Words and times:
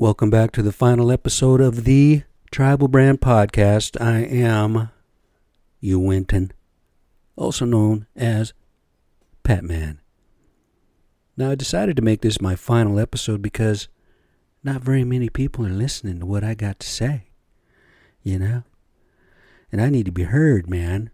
Welcome 0.00 0.30
back 0.30 0.52
to 0.52 0.62
the 0.62 0.70
final 0.70 1.10
episode 1.10 1.60
of 1.60 1.82
the 1.82 2.22
Tribal 2.52 2.86
Brand 2.86 3.20
Podcast. 3.20 4.00
I 4.00 4.18
am 4.20 4.90
you 5.80 5.98
Winton, 5.98 6.52
also 7.34 7.64
known 7.64 8.06
as 8.14 8.52
Pat 9.42 9.64
Man. 9.64 10.00
Now, 11.36 11.50
I 11.50 11.56
decided 11.56 11.96
to 11.96 12.02
make 12.02 12.20
this 12.20 12.40
my 12.40 12.54
final 12.54 13.00
episode 13.00 13.42
because 13.42 13.88
not 14.62 14.82
very 14.82 15.02
many 15.02 15.28
people 15.30 15.66
are 15.66 15.70
listening 15.70 16.20
to 16.20 16.26
what 16.26 16.44
I 16.44 16.54
got 16.54 16.78
to 16.78 16.86
say, 16.86 17.30
you 18.22 18.38
know? 18.38 18.62
And 19.72 19.82
I 19.82 19.90
need 19.90 20.06
to 20.06 20.12
be 20.12 20.22
heard, 20.22 20.70
man. 20.70 21.10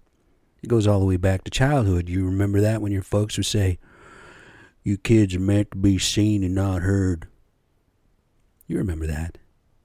It 0.62 0.68
goes 0.68 0.86
all 0.86 1.00
the 1.00 1.06
way 1.06 1.16
back 1.16 1.42
to 1.44 1.50
childhood. 1.50 2.10
You 2.10 2.26
remember 2.26 2.60
that 2.60 2.82
when 2.82 2.92
your 2.92 3.00
folks 3.00 3.38
would 3.38 3.46
say, 3.46 3.78
You 4.82 4.98
kids 4.98 5.34
are 5.36 5.40
meant 5.40 5.70
to 5.70 5.78
be 5.78 5.98
seen 5.98 6.44
and 6.44 6.54
not 6.54 6.82
heard. 6.82 7.28
You 8.66 8.78
remember 8.78 9.06
that. 9.06 9.38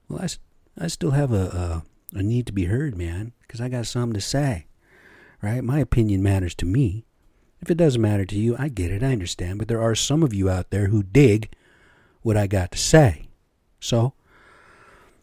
Well, 0.08 0.22
I, 0.22 0.84
I 0.84 0.86
still 0.88 1.12
have 1.12 1.32
a, 1.32 1.82
a, 2.14 2.18
a 2.18 2.22
need 2.22 2.46
to 2.46 2.52
be 2.52 2.64
heard, 2.64 2.96
man, 2.96 3.32
because 3.42 3.60
I 3.60 3.68
got 3.68 3.86
something 3.86 4.14
to 4.14 4.20
say, 4.20 4.66
right? 5.42 5.62
My 5.62 5.78
opinion 5.78 6.22
matters 6.22 6.54
to 6.56 6.66
me. 6.66 7.04
If 7.60 7.70
it 7.70 7.76
doesn't 7.76 8.00
matter 8.00 8.24
to 8.24 8.36
you, 8.36 8.56
I 8.58 8.68
get 8.68 8.90
it, 8.90 9.02
I 9.02 9.12
understand. 9.12 9.58
But 9.58 9.68
there 9.68 9.82
are 9.82 9.94
some 9.94 10.22
of 10.22 10.32
you 10.32 10.48
out 10.48 10.70
there 10.70 10.86
who 10.86 11.02
dig 11.02 11.50
what 12.22 12.36
I 12.36 12.46
got 12.46 12.72
to 12.72 12.78
say. 12.78 13.28
So, 13.80 14.14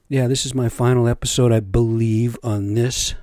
yeah, 0.07 0.27
this 0.27 0.45
is 0.45 0.53
my 0.53 0.69
final 0.69 1.07
episode, 1.07 1.51
I 1.51 1.59
believe, 1.59 2.37
on 2.43 2.75
this 2.75 3.15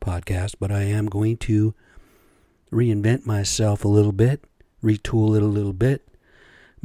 podcast, 0.00 0.54
but 0.58 0.72
I 0.72 0.82
am 0.82 1.06
going 1.06 1.36
to 1.38 1.74
reinvent 2.72 3.26
myself 3.26 3.84
a 3.84 3.88
little 3.88 4.12
bit, 4.12 4.44
retool 4.82 5.36
it 5.36 5.42
a 5.42 5.46
little 5.46 5.72
bit, 5.72 6.05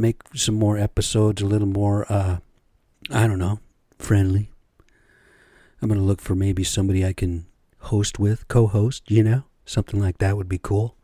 make 0.02 0.22
some 0.34 0.56
more 0.56 0.78
episodes 0.78 1.42
a 1.42 1.46
little 1.46 1.68
more, 1.68 2.12
uh, 2.12 2.38
I 3.10 3.28
don't 3.28 3.40
know, 3.40 3.60
friendly. 4.00 4.52
I'm 5.82 5.88
going 5.88 6.00
to 6.00 6.06
look 6.06 6.22
for 6.22 6.36
maybe 6.36 6.64
somebody 6.64 7.06
I 7.06 7.14
can 7.14 7.46
host 7.80 8.20
with, 8.20 8.48
co 8.48 8.68
host, 8.68 9.10
you 9.10 9.24
know? 9.24 9.44
Something 9.66 10.00
like 10.00 10.18
that 10.18 10.36
would 10.36 10.50
be 10.50 10.58
cool. 10.58 10.96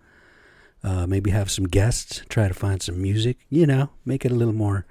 Uh, 0.83 1.07
maybe 1.07 1.31
have 1.31 1.49
some 1.49 1.65
guests, 1.65 2.23
try 2.29 2.47
to 2.47 2.53
find 2.53 2.81
some 2.81 3.01
music, 3.01 3.37
you 3.49 3.65
know, 3.65 3.89
make 4.05 4.25
it 4.25 4.31
a 4.31 4.35
little 4.35 4.53
more 4.53 4.85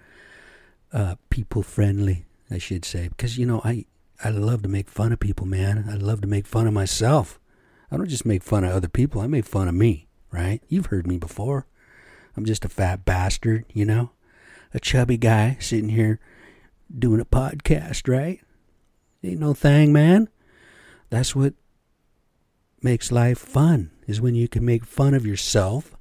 uh, 0.92 1.16
people 1.30 1.62
friendly, 1.62 2.24
I 2.50 2.58
should 2.58 2.84
say. 2.84 3.08
Because, 3.08 3.38
you 3.38 3.46
know, 3.46 3.60
I, 3.64 3.84
I 4.22 4.30
love 4.30 4.62
to 4.62 4.68
make 4.68 4.88
fun 4.88 5.12
of 5.12 5.20
people, 5.20 5.46
man. 5.46 5.86
I 5.90 5.94
love 5.94 6.20
to 6.22 6.28
make 6.28 6.46
fun 6.46 6.66
of 6.66 6.72
myself. 6.72 7.38
I 7.90 7.96
don't 7.96 8.08
just 8.08 8.26
make 8.26 8.42
fun 8.42 8.64
of 8.64 8.72
other 8.72 8.88
people, 8.88 9.20
I 9.20 9.26
make 9.26 9.44
fun 9.44 9.68
of 9.68 9.74
me, 9.74 10.08
right? 10.32 10.60
You've 10.68 10.86
heard 10.86 11.06
me 11.06 11.18
before. 11.18 11.66
I'm 12.36 12.44
just 12.44 12.64
a 12.64 12.68
fat 12.68 13.04
bastard, 13.04 13.64
you 13.72 13.84
know? 13.84 14.10
A 14.74 14.80
chubby 14.80 15.16
guy 15.16 15.56
sitting 15.60 15.88
here 15.90 16.20
doing 16.96 17.20
a 17.20 17.24
podcast, 17.24 18.08
right? 18.08 18.40
Ain't 19.24 19.40
no 19.40 19.54
thing, 19.54 19.92
man. 19.92 20.28
That's 21.10 21.34
what 21.34 21.54
makes 22.82 23.10
life 23.10 23.38
fun, 23.38 23.90
is 24.06 24.20
when 24.20 24.34
you 24.34 24.48
can 24.48 24.64
make 24.64 24.84
fun 24.84 25.14
of 25.14 25.26
yourself 25.26 25.96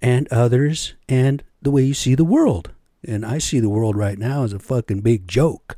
and 0.00 0.28
others 0.28 0.94
and 1.08 1.42
the 1.60 1.70
way 1.70 1.82
you 1.82 1.94
see 1.94 2.14
the 2.14 2.24
world. 2.24 2.70
And 3.04 3.26
I 3.26 3.38
see 3.38 3.58
the 3.58 3.68
world 3.68 3.96
right 3.96 4.18
now 4.18 4.44
as 4.44 4.52
a 4.52 4.58
fucking 4.58 5.00
big 5.00 5.26
joke. 5.26 5.76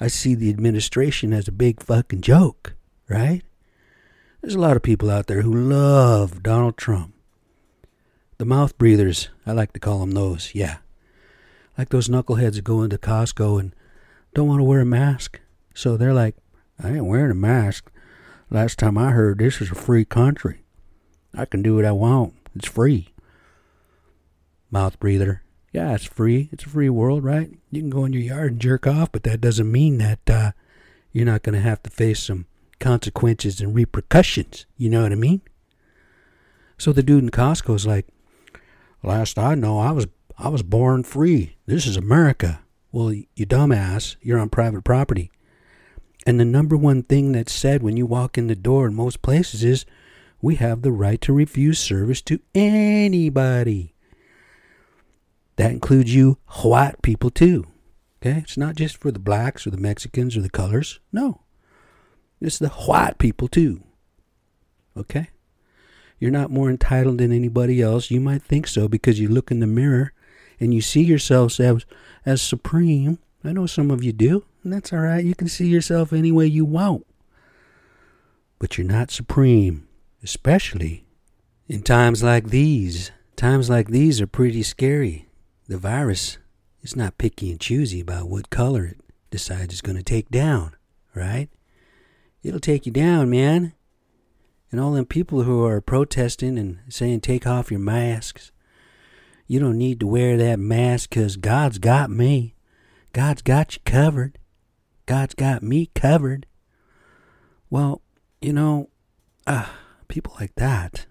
I 0.00 0.08
see 0.08 0.34
the 0.34 0.50
administration 0.50 1.32
as 1.32 1.46
a 1.46 1.52
big 1.52 1.80
fucking 1.80 2.22
joke, 2.22 2.74
right? 3.08 3.42
There's 4.40 4.56
a 4.56 4.60
lot 4.60 4.76
of 4.76 4.82
people 4.82 5.10
out 5.10 5.28
there 5.28 5.42
who 5.42 5.54
love 5.54 6.42
Donald 6.42 6.76
Trump. 6.76 7.13
The 8.38 8.44
mouth 8.44 8.76
breathers, 8.78 9.28
I 9.46 9.52
like 9.52 9.72
to 9.74 9.80
call 9.80 10.00
them 10.00 10.10
those, 10.12 10.54
yeah. 10.54 10.78
Like 11.78 11.90
those 11.90 12.08
knuckleheads 12.08 12.54
that 12.54 12.64
go 12.64 12.82
into 12.82 12.98
Costco 12.98 13.60
and 13.60 13.74
don't 14.34 14.48
want 14.48 14.60
to 14.60 14.64
wear 14.64 14.80
a 14.80 14.86
mask. 14.86 15.40
So 15.74 15.96
they're 15.96 16.14
like, 16.14 16.36
I 16.82 16.90
ain't 16.90 17.06
wearing 17.06 17.30
a 17.30 17.34
mask. 17.34 17.90
Last 18.50 18.78
time 18.78 18.98
I 18.98 19.12
heard, 19.12 19.38
this 19.38 19.60
is 19.60 19.70
a 19.70 19.76
free 19.76 20.04
country. 20.04 20.62
I 21.36 21.44
can 21.44 21.62
do 21.62 21.76
what 21.76 21.84
I 21.84 21.92
want. 21.92 22.34
It's 22.54 22.68
free. 22.68 23.12
Mouth 24.70 24.98
breather. 24.98 25.42
Yeah, 25.72 25.94
it's 25.94 26.04
free. 26.04 26.48
It's 26.52 26.64
a 26.64 26.68
free 26.68 26.88
world, 26.88 27.24
right? 27.24 27.50
You 27.70 27.80
can 27.80 27.90
go 27.90 28.04
in 28.04 28.12
your 28.12 28.22
yard 28.22 28.52
and 28.52 28.60
jerk 28.60 28.86
off, 28.86 29.10
but 29.10 29.24
that 29.24 29.40
doesn't 29.40 29.70
mean 29.70 29.98
that 29.98 30.30
uh, 30.30 30.52
you're 31.12 31.26
not 31.26 31.42
going 31.42 31.54
to 31.54 31.60
have 31.60 31.82
to 31.84 31.90
face 31.90 32.24
some 32.24 32.46
consequences 32.78 33.60
and 33.60 33.74
repercussions. 33.74 34.66
You 34.76 34.90
know 34.90 35.02
what 35.02 35.12
I 35.12 35.16
mean? 35.16 35.42
So 36.78 36.92
the 36.92 37.02
dude 37.02 37.24
in 37.24 37.30
Costco's 37.30 37.86
like, 37.86 38.06
Last 39.04 39.38
I 39.38 39.54
know, 39.54 39.78
I 39.78 39.92
was 39.92 40.06
I 40.38 40.48
was 40.48 40.62
born 40.62 41.04
free. 41.04 41.56
This 41.66 41.86
is 41.86 41.96
America. 41.96 42.60
Well, 42.90 43.12
you 43.12 43.46
dumbass, 43.46 44.16
you're 44.22 44.38
on 44.38 44.48
private 44.48 44.82
property. 44.82 45.30
And 46.26 46.40
the 46.40 46.44
number 46.44 46.76
one 46.76 47.02
thing 47.02 47.32
that's 47.32 47.52
said 47.52 47.82
when 47.82 47.98
you 47.98 48.06
walk 48.06 48.38
in 48.38 48.46
the 48.46 48.56
door 48.56 48.86
in 48.86 48.94
most 48.94 49.20
places 49.20 49.62
is, 49.62 49.84
we 50.40 50.54
have 50.56 50.82
the 50.82 50.92
right 50.92 51.20
to 51.20 51.32
refuse 51.32 51.78
service 51.78 52.22
to 52.22 52.40
anybody. 52.54 53.94
That 55.56 55.70
includes 55.70 56.14
you 56.14 56.38
white 56.62 57.02
people 57.02 57.30
too. 57.30 57.66
Okay? 58.20 58.38
It's 58.38 58.56
not 58.56 58.74
just 58.74 58.96
for 58.96 59.10
the 59.10 59.18
blacks 59.18 59.66
or 59.66 59.70
the 59.70 59.76
Mexicans 59.76 60.36
or 60.36 60.40
the 60.40 60.48
colors. 60.48 61.00
No. 61.12 61.42
It's 62.40 62.58
the 62.58 62.68
white 62.68 63.18
people 63.18 63.48
too. 63.48 63.84
Okay? 64.96 65.28
You're 66.24 66.30
not 66.30 66.50
more 66.50 66.70
entitled 66.70 67.18
than 67.18 67.32
anybody 67.32 67.82
else. 67.82 68.10
You 68.10 68.18
might 68.18 68.42
think 68.42 68.66
so 68.66 68.88
because 68.88 69.20
you 69.20 69.28
look 69.28 69.50
in 69.50 69.60
the 69.60 69.66
mirror 69.66 70.14
and 70.58 70.72
you 70.72 70.80
see 70.80 71.02
yourself 71.02 71.60
as, 71.60 71.84
as 72.24 72.40
supreme. 72.40 73.18
I 73.44 73.52
know 73.52 73.66
some 73.66 73.90
of 73.90 74.02
you 74.02 74.10
do, 74.14 74.42
and 74.62 74.72
that's 74.72 74.90
all 74.90 75.00
right. 75.00 75.22
You 75.22 75.34
can 75.34 75.48
see 75.48 75.66
yourself 75.66 76.14
any 76.14 76.32
way 76.32 76.46
you 76.46 76.64
want. 76.64 77.06
But 78.58 78.78
you're 78.78 78.86
not 78.86 79.10
supreme, 79.10 79.86
especially 80.22 81.04
in 81.68 81.82
times 81.82 82.22
like 82.22 82.48
these. 82.48 83.10
Times 83.36 83.68
like 83.68 83.88
these 83.88 84.18
are 84.22 84.26
pretty 84.26 84.62
scary. 84.62 85.28
The 85.68 85.76
virus 85.76 86.38
is 86.80 86.96
not 86.96 87.18
picky 87.18 87.50
and 87.50 87.60
choosy 87.60 88.00
about 88.00 88.30
what 88.30 88.48
color 88.48 88.86
it 88.86 89.00
decides 89.30 89.74
it's 89.74 89.82
going 89.82 89.98
to 89.98 90.02
take 90.02 90.30
down, 90.30 90.74
right? 91.14 91.50
It'll 92.42 92.60
take 92.60 92.86
you 92.86 92.92
down, 92.92 93.28
man 93.28 93.74
and 94.74 94.80
all 94.80 94.90
them 94.90 95.06
people 95.06 95.44
who 95.44 95.64
are 95.64 95.80
protesting 95.80 96.58
and 96.58 96.80
saying 96.88 97.20
take 97.20 97.46
off 97.46 97.70
your 97.70 97.78
masks. 97.78 98.50
You 99.46 99.60
don't 99.60 99.78
need 99.78 100.00
to 100.00 100.06
wear 100.08 100.36
that 100.36 100.58
mask 100.58 101.10
because 101.10 101.36
God's 101.36 101.78
got 101.78 102.10
me. 102.10 102.56
God's 103.12 103.40
got 103.40 103.76
you 103.76 103.82
covered. 103.84 104.36
God's 105.06 105.36
got 105.36 105.62
me 105.62 105.92
covered. 105.94 106.46
Well, 107.70 108.02
you 108.40 108.52
know, 108.52 108.88
uh, 109.46 109.68
people 110.08 110.34
like 110.40 110.56
that. 110.56 111.06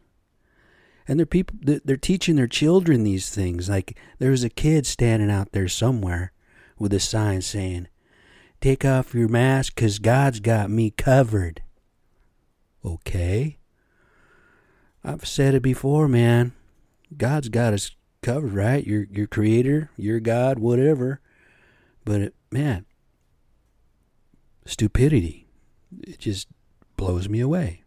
And 1.08 1.18
they're 1.18 1.26
people 1.26 1.56
they're 1.62 1.96
teaching 1.96 2.36
their 2.36 2.48
children 2.48 3.06
these 3.06 3.30
things. 3.30 3.70
Like 3.70 3.98
there's 4.20 4.44
a 4.44 4.50
kid 4.50 4.86
standing 4.86 5.32
out 5.32 5.54
there 5.54 5.70
somewhere 5.70 6.34
with 6.78 6.92
a 6.92 7.00
sign 7.00 7.42
saying, 7.42 7.88
"Take 8.60 8.84
off 8.84 9.16
your 9.16 9.30
mask 9.30 9.78
cuz 9.78 10.00
God's 10.00 10.42
got 10.42 10.70
me 10.70 10.92
covered." 10.92 11.63
Okay. 12.86 13.58
I've 15.04 15.28
said 15.28 15.54
it 15.54 15.62
before, 15.62 16.08
man. 16.08 16.54
God's 17.16 17.50
got 17.50 17.74
us 17.74 17.92
covered, 18.22 18.54
right? 18.54 18.86
Your 18.86 19.06
your 19.12 19.28
creator, 19.28 19.92
your 19.98 20.20
God, 20.20 20.60
whatever. 20.60 21.20
But 22.06 22.22
it, 22.22 22.36
man, 22.52 22.86
stupidity. 24.66 25.48
It 26.02 26.20
just 26.20 26.48
blows 26.98 27.30
me 27.30 27.40
away. 27.40 27.84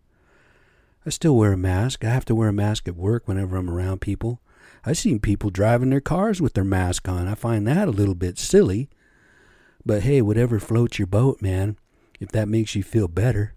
I 1.05 1.11
still 1.11 1.37
wear 1.37 1.53
a 1.53 1.57
mask. 1.57 2.05
I 2.05 2.11
have 2.11 2.25
to 2.27 2.35
wear 2.35 2.49
a 2.49 2.53
mask 2.53 2.87
at 2.89 2.97
work 2.97 3.27
whenever 3.27 3.57
I'm 3.57 3.71
around 3.71 4.01
people. 4.01 4.41
I've 4.85 4.99
seen 4.99 5.19
people 5.19 5.51
driving 5.51 5.91
their 5.91 6.01
cars 6.01 6.41
with 6.41 6.55
their 6.55 6.65
mask 6.65 7.09
on. 7.09 7.27
I 7.27 7.35
find 7.35 7.67
that 7.67 7.89
a 7.89 7.93
little 7.93 8.15
bit 8.15 8.39
silly. 8.39 8.89
But 9.85 10.03
hey, 10.03 10.23
whatever 10.23 10.61
floats 10.61 10.99
your 10.99 11.07
boat, 11.07 11.43
man. 11.43 11.77
If 12.21 12.31
that 12.31 12.49
makes 12.49 12.75
you 12.75 12.83
feel 12.83 13.09
better, 13.09 13.56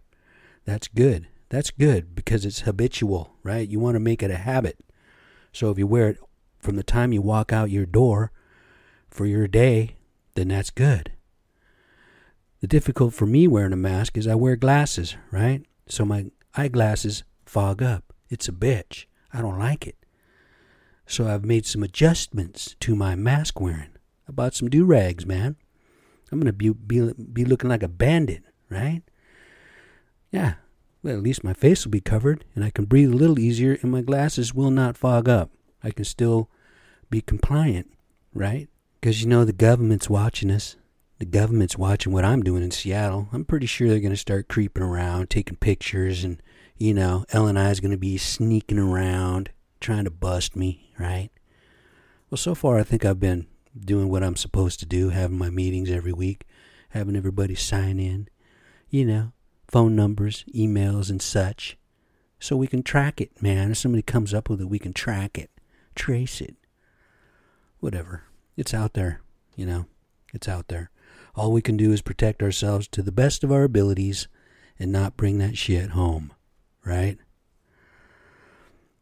that's 0.69 0.87
good. 0.87 1.27
That's 1.49 1.71
good 1.71 2.15
because 2.15 2.45
it's 2.45 2.61
habitual, 2.61 3.33
right? 3.43 3.67
You 3.67 3.79
want 3.79 3.95
to 3.95 3.99
make 3.99 4.21
it 4.21 4.31
a 4.31 4.37
habit. 4.37 4.79
So 5.51 5.71
if 5.71 5.79
you 5.79 5.87
wear 5.87 6.09
it 6.09 6.19
from 6.59 6.75
the 6.75 6.83
time 6.83 7.11
you 7.11 7.21
walk 7.21 7.51
out 7.51 7.71
your 7.71 7.85
door 7.85 8.31
for 9.09 9.25
your 9.25 9.47
day, 9.47 9.95
then 10.35 10.49
that's 10.49 10.69
good. 10.69 11.11
The 12.61 12.67
difficult 12.67 13.13
for 13.13 13.25
me 13.25 13.47
wearing 13.47 13.73
a 13.73 13.77
mask 13.77 14.17
is 14.17 14.27
I 14.27 14.35
wear 14.35 14.55
glasses, 14.55 15.15
right? 15.31 15.63
So 15.87 16.05
my 16.05 16.25
eyeglasses 16.55 17.23
fog 17.45 17.81
up. 17.81 18.13
It's 18.29 18.47
a 18.47 18.51
bitch. 18.51 19.05
I 19.33 19.41
don't 19.41 19.57
like 19.57 19.87
it. 19.87 19.95
So 21.07 21.27
I've 21.27 21.45
made 21.45 21.65
some 21.65 21.81
adjustments 21.81 22.75
to 22.81 22.95
my 22.95 23.15
mask 23.15 23.59
wearing. 23.59 23.89
I 24.27 24.31
bought 24.31 24.53
some 24.53 24.69
do 24.69 24.85
rags, 24.85 25.25
man. 25.25 25.55
I'm 26.31 26.39
gonna 26.39 26.53
be, 26.53 26.69
be 26.69 27.11
be 27.33 27.45
looking 27.45 27.69
like 27.69 27.81
a 27.81 27.87
bandit, 27.87 28.43
right? 28.69 29.01
Yeah, 30.31 30.55
well, 31.01 31.15
at 31.15 31.23
least 31.23 31.43
my 31.43 31.53
face 31.53 31.85
will 31.85 31.91
be 31.91 32.01
covered 32.01 32.45
and 32.55 32.63
I 32.63 32.69
can 32.69 32.85
breathe 32.85 33.11
a 33.11 33.15
little 33.15 33.39
easier 33.39 33.77
and 33.81 33.91
my 33.91 34.01
glasses 34.01 34.53
will 34.53 34.71
not 34.71 34.97
fog 34.97 35.29
up. 35.29 35.49
I 35.83 35.91
can 35.91 36.05
still 36.05 36.49
be 37.09 37.21
compliant, 37.21 37.91
right? 38.33 38.67
Because, 38.99 39.21
you 39.21 39.27
know, 39.27 39.45
the 39.45 39.53
government's 39.53 40.09
watching 40.09 40.51
us. 40.51 40.75
The 41.19 41.25
government's 41.25 41.77
watching 41.77 42.13
what 42.13 42.25
I'm 42.25 42.43
doing 42.43 42.63
in 42.63 42.71
Seattle. 42.71 43.27
I'm 43.31 43.45
pretty 43.45 43.65
sure 43.65 43.87
they're 43.87 43.99
going 43.99 44.11
to 44.11 44.17
start 44.17 44.47
creeping 44.47 44.83
around, 44.83 45.29
taking 45.29 45.57
pictures, 45.57 46.23
and, 46.23 46.41
you 46.77 46.93
know, 46.93 47.25
L&I 47.31 47.69
is 47.71 47.81
going 47.81 47.91
to 47.91 47.97
be 47.97 48.17
sneaking 48.17 48.79
around, 48.79 49.49
trying 49.81 50.05
to 50.05 50.11
bust 50.11 50.55
me, 50.55 50.91
right? 50.97 51.29
Well, 52.29 52.37
so 52.37 52.55
far, 52.55 52.77
I 52.77 52.83
think 52.83 53.03
I've 53.03 53.19
been 53.19 53.47
doing 53.77 54.07
what 54.09 54.23
I'm 54.23 54.37
supposed 54.37 54.79
to 54.79 54.85
do, 54.85 55.09
having 55.09 55.37
my 55.37 55.49
meetings 55.49 55.89
every 55.89 56.13
week, 56.13 56.45
having 56.89 57.15
everybody 57.15 57.55
sign 57.55 57.99
in, 57.99 58.29
you 58.89 59.05
know, 59.05 59.33
phone 59.69 59.95
numbers, 59.95 60.43
emails, 60.53 61.09
and 61.09 61.21
such. 61.21 61.77
So 62.39 62.55
we 62.55 62.67
can 62.67 62.83
track 62.83 63.21
it, 63.21 63.41
man. 63.41 63.71
If 63.71 63.77
somebody 63.77 64.01
comes 64.01 64.33
up 64.33 64.49
with 64.49 64.61
it, 64.61 64.69
we 64.69 64.79
can 64.79 64.93
track 64.93 65.37
it, 65.37 65.51
trace 65.95 66.41
it. 66.41 66.55
Whatever. 67.79 68.23
It's 68.57 68.73
out 68.73 68.93
there, 68.93 69.21
you 69.55 69.65
know. 69.65 69.85
It's 70.33 70.47
out 70.47 70.67
there. 70.67 70.89
All 71.35 71.51
we 71.51 71.61
can 71.61 71.77
do 71.77 71.91
is 71.91 72.01
protect 72.01 72.43
ourselves 72.43 72.87
to 72.89 73.01
the 73.01 73.11
best 73.11 73.43
of 73.43 73.51
our 73.51 73.63
abilities 73.63 74.27
and 74.77 74.91
not 74.91 75.17
bring 75.17 75.37
that 75.37 75.57
shit 75.57 75.91
home, 75.91 76.33
right? 76.85 77.17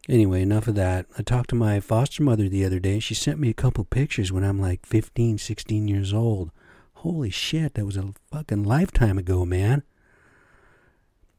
Anyway, 0.09 0.41
enough 0.41 0.67
of 0.67 0.75
that. 0.75 1.05
I 1.17 1.21
talked 1.21 1.49
to 1.49 1.55
my 1.55 1.79
foster 1.79 2.23
mother 2.23 2.47
the 2.47 2.63
other 2.63 2.79
day. 2.79 2.99
She 2.99 3.13
sent 3.13 3.39
me 3.39 3.49
a 3.49 3.53
couple 3.53 3.83
pictures 3.83 4.31
when 4.31 4.43
I'm 4.43 4.59
like 4.59 4.85
15, 4.85 5.37
16 5.37 5.87
years 5.87 6.13
old. 6.13 6.51
Holy 6.95 7.29
shit, 7.29 7.73
that 7.73 7.85
was 7.85 7.97
a 7.97 8.13
fucking 8.31 8.63
lifetime 8.63 9.17
ago, 9.17 9.45
man. 9.45 9.83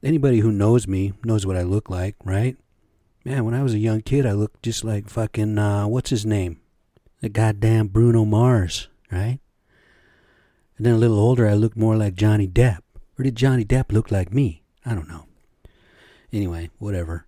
Anybody 0.02 0.38
who 0.40 0.52
knows 0.52 0.86
me 0.86 1.12
knows 1.24 1.44
what 1.44 1.56
I 1.56 1.62
look 1.62 1.90
like, 1.90 2.14
right? 2.24 2.56
Man, 3.24 3.44
when 3.44 3.54
I 3.54 3.64
was 3.64 3.74
a 3.74 3.78
young 3.78 4.00
kid, 4.00 4.26
I 4.26 4.32
looked 4.32 4.62
just 4.62 4.84
like 4.84 5.10
fucking, 5.10 5.58
uh, 5.58 5.88
what's 5.88 6.10
his 6.10 6.24
name? 6.24 6.60
The 7.20 7.28
goddamn 7.28 7.88
Bruno 7.88 8.24
Mars, 8.24 8.88
right? 9.10 9.40
And 10.76 10.86
then 10.86 10.94
a 10.94 10.98
little 10.98 11.18
older, 11.18 11.48
I 11.48 11.54
looked 11.54 11.76
more 11.76 11.96
like 11.96 12.14
Johnny 12.14 12.46
Depp. 12.46 12.78
Or 13.18 13.24
did 13.24 13.34
Johnny 13.34 13.64
Depp 13.64 13.90
look 13.90 14.12
like 14.12 14.32
me? 14.32 14.62
I 14.86 14.94
don't 14.94 15.08
know. 15.08 15.26
Anyway, 16.32 16.70
whatever. 16.78 17.26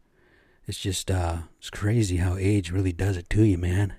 It's 0.68 0.78
just, 0.78 1.10
uh, 1.10 1.38
it's 1.58 1.70
crazy 1.70 2.18
how 2.18 2.36
age 2.36 2.70
really 2.70 2.92
does 2.92 3.16
it 3.16 3.28
to 3.30 3.42
you, 3.42 3.58
man. 3.58 3.94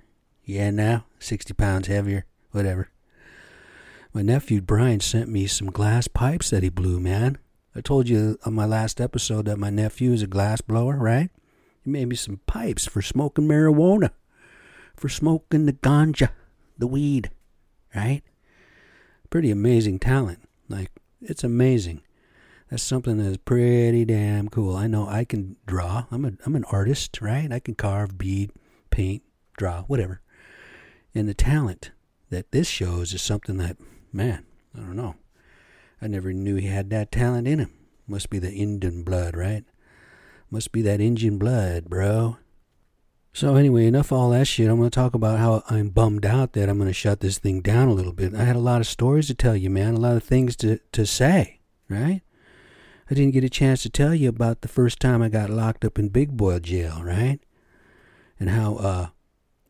Yeah, 0.46 0.72
now, 0.72 1.04
60 1.20 1.54
pounds 1.56 1.88
heavier, 1.88 2.26
whatever. 2.52 2.90
My 4.14 4.22
nephew 4.22 4.62
Brian 4.62 5.02
sent 5.02 5.28
me 5.28 5.48
some 5.48 5.70
glass 5.70 6.08
pipes 6.08 6.50
that 6.52 6.64
he 6.64 6.70
blew, 6.70 7.02
man. 7.02 7.38
I 7.76 7.82
told 7.82 8.10
you 8.10 8.38
on 8.46 8.54
my 8.54 8.66
last 8.66 9.00
episode 9.00 9.46
that 9.46 9.58
my 9.58 9.70
nephew 9.70 10.12
is 10.12 10.22
a 10.22 10.28
glass 10.28 10.62
blower, 10.62 10.98
right? 10.98 11.30
He 11.84 11.90
made 11.90 12.10
me 12.10 12.16
some 12.16 12.42
pipes 12.46 12.86
for 12.86 13.02
smoking 13.02 13.48
marijuana, 13.48 14.12
for 14.96 15.08
smoking 15.10 15.66
the 15.66 15.74
ganja, 15.74 16.30
the 16.78 16.88
weed, 16.88 17.32
right? 17.96 18.24
Pretty 19.30 19.52
amazing 19.52 20.00
talent. 20.00 20.40
Like, 20.68 20.92
it's 21.22 21.44
amazing. 21.44 22.02
That's 22.70 22.84
something 22.84 23.18
that 23.18 23.30
is 23.30 23.38
pretty 23.38 24.06
damn 24.06 24.50
cool. 24.50 24.76
I 24.76 24.88
know 24.88 25.08
I 25.08 25.24
can 25.24 25.56
draw. 25.66 26.06
I'm 26.12 26.26
a 26.26 26.32
I'm 26.46 26.56
an 26.56 26.66
artist, 26.72 27.22
right? 27.22 27.52
I 27.52 27.60
can 27.60 27.76
carve, 27.76 28.18
bead, 28.18 28.52
paint, 28.90 29.24
draw, 29.58 29.84
whatever. 29.84 30.22
And 31.14 31.28
the 31.28 31.34
talent 31.34 31.92
that 32.30 32.52
this 32.52 32.68
shows 32.68 33.14
is 33.14 33.22
something 33.22 33.58
that, 33.58 33.78
man, 34.14 34.46
I 34.76 34.80
don't 34.80 34.96
know. 34.96 35.16
I 36.02 36.08
never 36.08 36.34
knew 36.34 36.56
he 36.56 36.68
had 36.68 36.90
that 36.90 37.12
talent 37.12 37.48
in 37.48 37.60
him. 37.60 37.72
Must 38.08 38.30
be 38.30 38.40
the 38.40 38.52
Indian 38.52 39.04
blood, 39.04 39.36
right? 39.36 39.64
Must 40.50 40.72
be 40.72 40.82
that 40.82 41.00
Indian 41.00 41.38
blood, 41.38 41.86
bro. 41.86 42.38
So 43.34 43.56
anyway, 43.56 43.86
enough 43.86 44.12
of 44.12 44.18
all 44.18 44.30
that 44.32 44.48
shit. 44.48 44.70
I'm 44.70 44.78
going 44.78 44.90
to 44.90 44.96
talk 44.96 45.14
about 45.14 45.40
how 45.40 45.64
I'm 45.70 45.90
bummed 45.90 46.26
out 46.26 46.54
that 46.54 46.68
I'm 46.68 46.78
going 46.78 46.90
to 46.90 46.94
shut 46.94 47.22
this 47.22 47.38
thing 47.38 47.62
down 47.62 47.88
a 47.88 47.94
little 47.94 48.12
bit. 48.12 48.36
I 48.36 48.44
had 48.44 48.58
a 48.58 48.60
lot 48.60 48.82
of 48.82 48.88
stories 48.88 49.28
to 49.28 49.34
tell 49.34 49.56
you, 49.56 49.70
man. 49.70 49.94
A 49.94 50.00
lot 50.00 50.18
of 50.18 50.24
things 50.24 50.56
to, 50.58 50.80
to 50.92 51.06
say, 51.06 51.60
right? 51.88 52.22
I 53.10 53.14
didn't 53.14 53.34
get 53.34 53.44
a 53.44 53.50
chance 53.50 53.84
to 53.84 53.90
tell 53.90 54.14
you 54.14 54.28
about 54.28 54.62
the 54.62 54.68
first 54.68 55.00
time 55.00 55.22
I 55.22 55.30
got 55.30 55.50
locked 55.50 55.86
up 55.86 55.98
in 55.98 56.10
Big 56.10 56.36
Boy 56.36 56.60
jail, 56.60 57.02
right? 57.04 57.40
And 58.40 58.50
how 58.50 58.76
uh, 58.76 59.08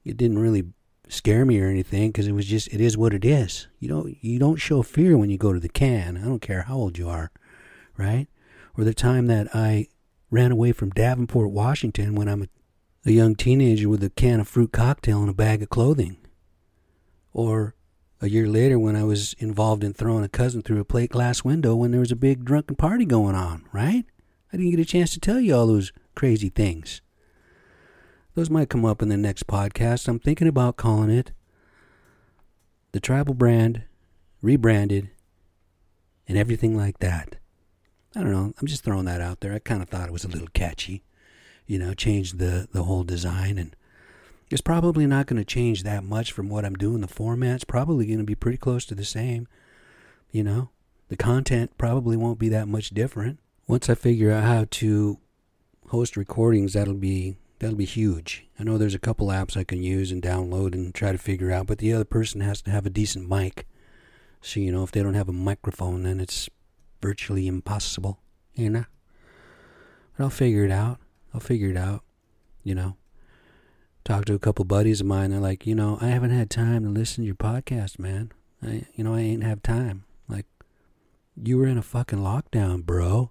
it 0.04 0.18
didn't 0.18 0.40
really 0.40 0.64
scare 1.12 1.46
me 1.46 1.60
or 1.60 1.68
anything 1.68 2.10
because 2.10 2.26
it 2.26 2.32
was 2.32 2.46
just 2.46 2.74
it 2.74 2.80
is 2.80 2.98
what 2.98 3.14
it 3.14 3.26
is. 3.26 3.68
You 3.80 3.90
don't 3.90 4.18
you 4.24 4.40
don't 4.40 4.56
show 4.56 4.82
fear 4.82 5.18
when 5.18 5.30
you 5.30 5.38
go 5.38 5.54
to 5.54 5.60
the 5.60 5.70
can. 5.70 6.18
I 6.18 6.22
don't 6.22 6.42
care 6.42 6.64
how 6.64 6.76
old 6.76 6.98
you 6.98 7.10
are, 7.10 7.32
right? 7.98 8.28
Or 8.78 8.84
the 8.86 8.94
time 8.94 9.28
that 9.28 9.54
I 9.54 9.88
ran 10.30 10.52
away 10.52 10.72
from 10.72 10.92
Davenport, 10.92 11.52
Washington, 11.52 12.16
when 12.16 12.30
I'm 12.30 12.44
a, 12.44 12.48
a 13.06 13.12
young 13.12 13.36
teenager 13.36 13.90
with 13.90 14.02
a 14.04 14.10
can 14.10 14.40
of 14.40 14.48
fruit 14.48 14.72
cocktail 14.72 15.20
and 15.20 15.30
a 15.30 15.34
bag 15.34 15.62
of 15.62 15.70
clothing. 15.70 16.18
Or 17.34 17.76
a 18.22 18.30
year 18.30 18.48
later 18.48 18.80
when 18.80 18.96
I 18.96 19.04
was 19.04 19.34
involved 19.40 19.84
in 19.84 19.94
throwing 19.94 20.24
a 20.24 20.30
cousin 20.30 20.62
through 20.62 20.80
a 20.80 20.86
plate 20.86 21.12
glass 21.12 21.44
window 21.44 21.76
when 21.76 21.92
there 21.92 22.00
was 22.00 22.12
a 22.12 22.16
big 22.16 22.46
drunken 22.46 22.78
party 22.78 23.04
going 23.04 23.36
on, 23.36 23.66
right? 23.74 24.06
I 24.54 24.58
didn't 24.58 24.72
get 24.72 24.80
a 24.80 24.86
chance 24.86 25.12
to 25.14 25.20
tell 25.20 25.40
you 25.42 25.56
all 25.56 25.68
those 25.68 25.92
crazy 26.16 26.50
things. 26.50 27.02
Those 28.34 28.50
might 28.50 28.70
come 28.70 28.86
up 28.86 29.02
in 29.02 29.10
the 29.10 29.18
next 29.18 29.48
podcast. 29.48 30.08
I'm 30.08 30.20
thinking 30.20 30.48
about 30.48 30.78
calling 30.78 31.10
it 31.10 31.32
the 32.94 33.00
tribal 33.00 33.34
brand, 33.34 33.84
rebranded, 34.42 35.10
and 36.28 36.38
everything 36.38 36.78
like 36.78 37.00
that. 37.00 37.36
I 38.16 38.22
don't 38.22 38.32
know. 38.32 38.54
I'm 38.60 38.68
just 38.68 38.84
throwing 38.84 39.06
that 39.06 39.22
out 39.22 39.42
there. 39.42 39.54
I 39.54 39.60
kind 39.60 39.82
of 39.82 39.90
thought 39.90 40.08
it 40.08 40.14
was 40.14 40.24
a 40.24 40.30
little 40.30 40.48
catchy, 40.54 41.04
you 41.66 41.78
know, 41.78 41.94
change 41.94 42.34
the 42.34 42.68
the 42.72 42.84
whole 42.84 43.04
design 43.04 43.58
and 43.58 43.76
it's 44.50 44.62
probably 44.62 45.06
not 45.06 45.28
going 45.28 45.42
to 45.42 45.46
change 45.46 45.84
that 45.84 46.04
much 46.04 46.34
from 46.34 46.50
what 46.50 46.66
I'm 46.66 46.76
doing. 46.76 47.00
The 47.00 47.08
format's 47.08 47.64
probably 47.64 48.06
going 48.06 48.20
to 48.20 48.26
be 48.26 48.36
pretty 48.36 48.58
close 48.58 48.86
to 48.86 48.96
the 48.96 49.06
same, 49.06 49.48
you 50.30 50.44
know. 50.44 50.70
The 51.08 51.16
content 51.16 51.78
probably 51.78 52.18
won't 52.18 52.40
be 52.40 52.50
that 52.50 52.68
much 52.68 52.90
different. 52.90 53.40
Once 53.68 53.90
I 53.90 53.96
figure 53.96 54.32
out 54.32 54.44
how 54.44 54.68
to 54.72 55.20
host 55.88 56.18
recordings, 56.18 56.74
that'll 56.74 56.94
be 56.94 57.38
that'll 57.62 57.78
be 57.78 57.86
huge. 57.86 58.48
I 58.60 58.64
know 58.64 58.80
there's 58.80 58.96
a 58.96 59.00
couple 59.00 59.28
apps 59.28 59.56
I 59.56 59.64
can 59.64 59.84
use 59.84 60.12
and 60.12 60.22
download 60.22 60.74
and 60.74 60.94
try 60.96 61.12
to 61.12 61.18
figure 61.20 61.52
out, 61.52 61.68
but 61.68 61.78
the 61.78 61.94
other 61.94 62.04
person 62.04 62.42
has 62.42 62.60
to 62.64 62.72
have 62.72 62.88
a 62.88 62.90
decent 62.90 63.30
mic. 63.30 63.68
So, 64.42 64.60
you 64.60 64.72
know, 64.72 64.82
if 64.84 64.92
they 64.92 65.04
don't 65.04 65.14
have 65.14 65.30
a 65.30 65.34
microphone, 65.34 66.02
then 66.02 66.20
it's 66.20 66.50
virtually 67.04 67.46
impossible, 67.46 68.20
you 68.56 68.72
know? 68.72 68.86
But 70.18 70.24
I'll 70.24 70.30
figure 70.32 70.66
it 70.66 70.72
out. 70.72 70.98
I'll 71.36 71.40
figure 71.40 71.70
it 71.70 71.78
out, 71.78 72.04
you 72.64 72.74
know? 72.74 72.98
Talk 74.04 74.26
to 74.26 74.34
a 74.34 74.40
couple 74.40 74.66
buddies 74.66 75.00
of 75.00 75.06
mine. 75.06 75.30
They're 75.30 75.40
like, 75.40 75.68
you 75.68 75.76
know, 75.76 76.00
I 76.02 76.08
haven't 76.08 76.32
had 76.32 76.50
time 76.50 76.84
to 76.84 76.90
listen 76.90 77.22
to 77.22 77.28
your 77.28 77.36
podcast, 77.36 78.00
man. 78.00 78.32
I, 78.64 78.88
you 78.96 79.04
know, 79.04 79.14
I 79.14 79.20
ain't 79.20 79.44
have 79.44 79.62
time. 79.62 80.06
Like, 80.28 80.48
you 81.36 81.60
were 81.60 81.68
in 81.68 81.78
a 81.78 81.84
fucking 81.84 82.20
lockdown, 82.20 82.84
bro. 82.84 83.30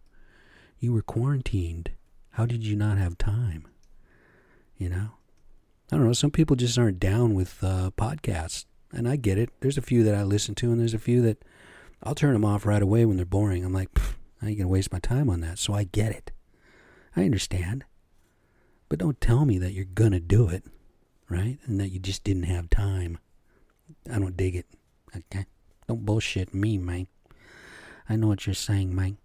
You 0.78 0.92
were 0.92 1.02
quarantined. 1.02 1.90
How 2.30 2.46
did 2.46 2.64
you 2.64 2.76
not 2.76 2.96
have 2.96 3.18
time? 3.18 3.66
You 4.80 4.88
know? 4.88 5.10
I 5.92 5.96
don't 5.96 6.06
know. 6.06 6.14
Some 6.14 6.30
people 6.30 6.56
just 6.56 6.78
aren't 6.78 6.98
down 6.98 7.34
with 7.34 7.62
uh, 7.62 7.90
podcasts. 7.98 8.64
And 8.92 9.06
I 9.06 9.16
get 9.16 9.38
it. 9.38 9.50
There's 9.60 9.78
a 9.78 9.82
few 9.82 10.02
that 10.04 10.14
I 10.14 10.22
listen 10.22 10.54
to, 10.56 10.72
and 10.72 10.80
there's 10.80 10.94
a 10.94 10.98
few 10.98 11.20
that 11.22 11.44
I'll 12.02 12.14
turn 12.14 12.32
them 12.32 12.46
off 12.46 12.64
right 12.64 12.82
away 12.82 13.04
when 13.04 13.18
they're 13.18 13.26
boring. 13.26 13.62
I'm 13.62 13.74
like, 13.74 13.90
I 14.40 14.48
ain't 14.48 14.56
to 14.66 14.72
waste 14.72 14.90
my 14.90 14.98
time 14.98 15.28
on 15.28 15.42
that. 15.42 15.58
So 15.58 15.74
I 15.74 15.84
get 15.84 16.12
it. 16.12 16.32
I 17.14 17.24
understand. 17.24 17.84
But 18.88 18.98
don't 18.98 19.20
tell 19.20 19.44
me 19.44 19.58
that 19.58 19.72
you're 19.72 19.84
to 20.12 20.20
do 20.20 20.48
it, 20.48 20.64
right? 21.28 21.58
And 21.66 21.78
that 21.78 21.90
you 21.90 22.00
just 22.00 22.24
didn't 22.24 22.44
have 22.44 22.70
time. 22.70 23.18
I 24.10 24.18
don't 24.18 24.36
dig 24.36 24.56
it. 24.56 24.66
Okay? 25.14 25.44
Don't 25.86 26.06
bullshit 26.06 26.54
me, 26.54 26.78
man. 26.78 27.06
I 28.08 28.16
know 28.16 28.28
what 28.28 28.46
you're 28.46 28.54
saying, 28.54 28.94
man. 28.94 29.18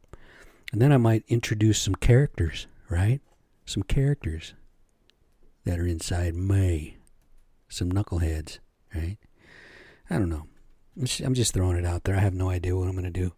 And 0.74 0.82
then 0.82 0.92
I 0.92 0.98
might 0.98 1.24
introduce 1.30 1.82
some 1.82 1.96
characters, 1.96 2.68
right? 2.90 3.22
Some 3.66 3.84
characters 3.84 4.54
that 5.66 5.80
are 5.80 5.86
inside 5.86 6.36
me. 6.36 6.98
Some 7.68 7.92
knuckleheads, 7.92 8.60
right? 8.94 9.18
I 10.10 10.18
don't 10.18 10.30
know. 10.30 10.46
I'm 10.98 11.34
just 11.34 11.54
throwing 11.54 11.78
it 11.78 11.86
out 11.86 12.06
there. 12.06 12.16
I 12.16 12.20
have 12.20 12.34
no 12.34 12.50
idea 12.50 12.76
what 12.76 12.88
I'm 12.88 12.94
going 12.94 13.04
to 13.04 13.10
do. 13.10 13.34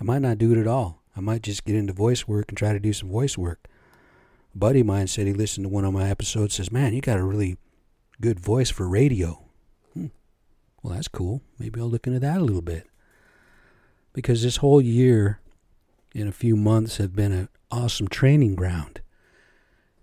I 0.00 0.04
might 0.04 0.22
not 0.22 0.38
do 0.38 0.52
it 0.52 0.58
at 0.58 0.66
all. 0.66 1.02
I 1.16 1.20
might 1.20 1.42
just 1.42 1.64
get 1.64 1.76
into 1.76 1.92
voice 1.92 2.26
work 2.26 2.46
and 2.48 2.58
try 2.58 2.72
to 2.72 2.80
do 2.80 2.92
some 2.92 3.10
voice 3.10 3.38
work. 3.38 3.68
A 4.54 4.58
buddy 4.58 4.80
of 4.80 4.86
mine 4.86 5.06
said 5.06 5.26
he 5.26 5.32
listened 5.32 5.64
to 5.64 5.68
one 5.68 5.84
of 5.84 5.92
my 5.92 6.08
episodes. 6.08 6.54
Says, 6.54 6.72
"Man, 6.72 6.94
you 6.94 7.00
got 7.00 7.18
a 7.18 7.24
really 7.24 7.58
good 8.20 8.40
voice 8.40 8.70
for 8.70 8.88
radio." 8.88 9.44
Hmm. 9.94 10.06
Well, 10.82 10.94
that's 10.94 11.08
cool. 11.08 11.42
Maybe 11.58 11.80
I'll 11.80 11.90
look 11.90 12.06
into 12.06 12.20
that 12.20 12.40
a 12.40 12.44
little 12.44 12.62
bit. 12.62 12.86
Because 14.12 14.42
this 14.42 14.56
whole 14.56 14.80
year, 14.80 15.40
in 16.14 16.26
a 16.26 16.32
few 16.32 16.56
months, 16.56 16.96
have 16.96 17.14
been 17.14 17.32
an 17.32 17.48
awesome 17.70 18.08
training 18.08 18.54
ground. 18.54 19.02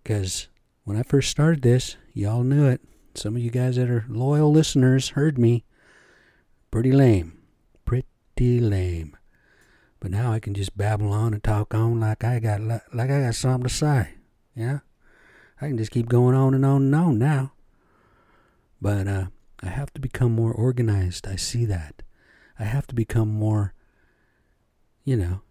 Because 0.04 0.48
when 0.86 0.98
I 0.98 1.04
first 1.04 1.32
started 1.32 1.64
this, 1.64 1.98
y'all 2.14 2.44
knew 2.44 2.68
it. 2.68 2.80
Some 3.16 3.36
of 3.36 3.42
you 3.42 3.50
guys 3.50 3.76
that 3.76 3.90
are 3.90 4.06
loyal 4.08 4.52
listeners 4.52 5.10
heard 5.10 5.38
me. 5.38 5.66
Pretty 6.70 6.92
lame. 6.92 7.40
Pretty 7.86 8.60
lame. 8.60 9.18
But 10.00 10.12
now 10.12 10.32
I 10.32 10.40
can 10.40 10.54
just 10.54 10.78
babble 10.78 11.12
on 11.12 11.34
and 11.34 11.44
talk 11.44 11.74
on 11.74 12.00
like 12.00 12.24
I 12.24 12.40
got 12.40 12.62
like 12.62 12.84
I 12.94 13.08
got 13.08 13.36
something 13.36 13.68
to 13.68 13.74
say. 13.74 14.10
Yeah? 14.56 14.80
I 15.60 15.68
can 15.68 15.78
just 15.78 15.92
keep 15.92 16.08
going 16.08 16.36
on 16.36 16.54
and 16.54 16.66
on 16.66 16.84
and 16.84 16.96
on 16.96 17.18
now. 17.18 17.54
But 18.80 19.08
uh, 19.08 19.26
I 19.64 19.70
have 19.70 19.92
to 19.94 20.02
become 20.02 20.34
more 20.34 20.54
organized. 20.54 21.28
I 21.28 21.36
see 21.36 21.66
that. 21.66 22.04
I 22.60 22.66
have 22.66 22.86
to 22.88 22.96
become 22.96 23.30
more, 23.30 23.74
you 25.04 25.16
know, 25.16 25.42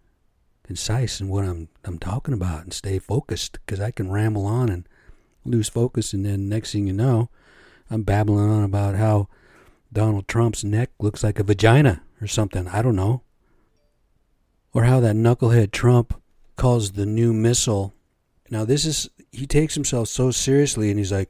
concise 0.63 1.19
in 1.19 1.27
what 1.27 1.43
I'm 1.43 1.67
I'm 1.83 1.99
talking 1.99 2.33
about 2.33 2.63
and 2.63 2.73
stay 2.73 2.99
focused 2.99 3.59
because 3.65 3.81
I 3.81 3.91
can 3.91 4.09
ramble 4.09 4.45
on 4.45 4.69
and 4.69 4.87
lose 5.45 5.69
focus 5.69 6.13
and 6.13 6.25
then 6.25 6.49
next 6.49 6.71
thing 6.71 6.87
you 6.87 6.93
know, 6.93 7.29
I'm 7.89 8.03
babbling 8.03 8.49
on 8.49 8.63
about 8.63 8.95
how 8.95 9.27
Donald 9.93 10.27
Trump's 10.27 10.63
neck 10.63 10.89
looks 10.99 11.23
like 11.23 11.39
a 11.39 11.43
vagina 11.43 12.01
or 12.21 12.27
something. 12.27 12.67
I 12.67 12.81
don't 12.81 12.95
know. 12.95 13.21
Or 14.73 14.83
how 14.83 14.99
that 14.99 15.15
knucklehead 15.15 15.71
Trump 15.71 16.21
calls 16.57 16.91
the 16.91 17.05
new 17.05 17.31
missile. 17.31 17.93
Now 18.49 18.65
this 18.65 18.85
is 18.85 19.09
he 19.31 19.45
takes 19.45 19.75
himself 19.75 20.07
so 20.07 20.31
seriously 20.31 20.89
and 20.89 20.99
he's 20.99 21.11
like 21.11 21.29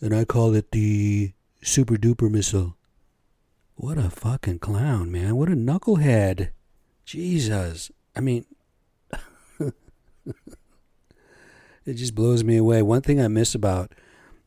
and 0.00 0.14
I 0.14 0.24
call 0.24 0.54
it 0.54 0.70
the 0.72 1.32
super 1.62 1.96
duper 1.96 2.30
missile. 2.30 2.76
What 3.74 3.98
a 3.98 4.10
fucking 4.10 4.60
clown, 4.60 5.10
man. 5.10 5.36
What 5.36 5.48
a 5.48 5.52
knucklehead. 5.52 6.50
Jesus. 7.04 7.90
I 8.14 8.20
mean, 8.20 8.46
it 11.86 11.94
just 11.94 12.14
blows 12.14 12.44
me 12.44 12.56
away. 12.56 12.82
One 12.82 13.00
thing 13.00 13.20
I 13.20 13.28
miss 13.28 13.54
about 13.54 13.92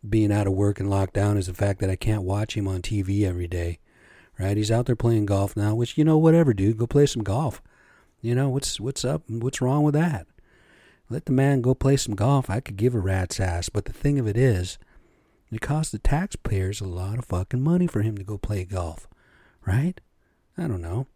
being 0.08 0.32
out 0.32 0.48
of 0.48 0.54
work 0.54 0.80
and 0.80 0.90
locked 0.90 1.14
down 1.14 1.38
is 1.38 1.48
the 1.48 1.54
fact 1.54 1.80
that 1.80 1.90
I 1.90 1.96
can't 1.96 2.24
watch 2.24 2.56
him 2.56 2.68
on 2.68 2.82
TV 2.82 3.24
every 3.24 3.48
day. 3.48 3.80
Right? 4.38 4.56
He's 4.56 4.72
out 4.72 4.86
there 4.86 4.96
playing 4.96 5.26
golf 5.26 5.58
now, 5.58 5.76
which 5.76 5.98
you 5.98 6.04
know, 6.04 6.18
whatever, 6.18 6.54
dude. 6.54 6.78
Go 6.78 6.88
play 6.88 7.06
some 7.06 7.24
golf. 7.24 7.62
You 8.22 8.36
know 8.36 8.50
what's 8.50 8.80
what's 8.80 9.04
up? 9.04 9.24
What's 9.28 9.62
wrong 9.62 9.84
with 9.84 9.94
that? 9.96 10.28
Let 11.10 11.26
the 11.26 11.32
man 11.32 11.62
go 11.62 11.74
play 11.74 11.98
some 11.98 12.16
golf. 12.16 12.50
I 12.50 12.60
could 12.60 12.78
give 12.78 12.94
a 12.94 13.00
rat's 13.00 13.40
ass. 13.40 13.70
But 13.70 13.86
the 13.86 13.94
thing 13.94 14.20
of 14.20 14.28
it 14.28 14.38
is, 14.38 14.78
it 15.52 15.62
costs 15.62 15.92
the 15.92 16.00
taxpayers 16.00 16.80
a 16.80 16.86
lot 16.86 17.18
of 17.18 17.26
fucking 17.26 17.62
money 17.62 17.88
for 17.88 18.02
him 18.02 18.18
to 18.18 18.24
go 18.24 18.38
play 18.38 18.64
golf. 18.64 19.08
Right? 19.66 20.00
I 20.58 20.68
don't 20.68 20.82
know. 20.82 21.08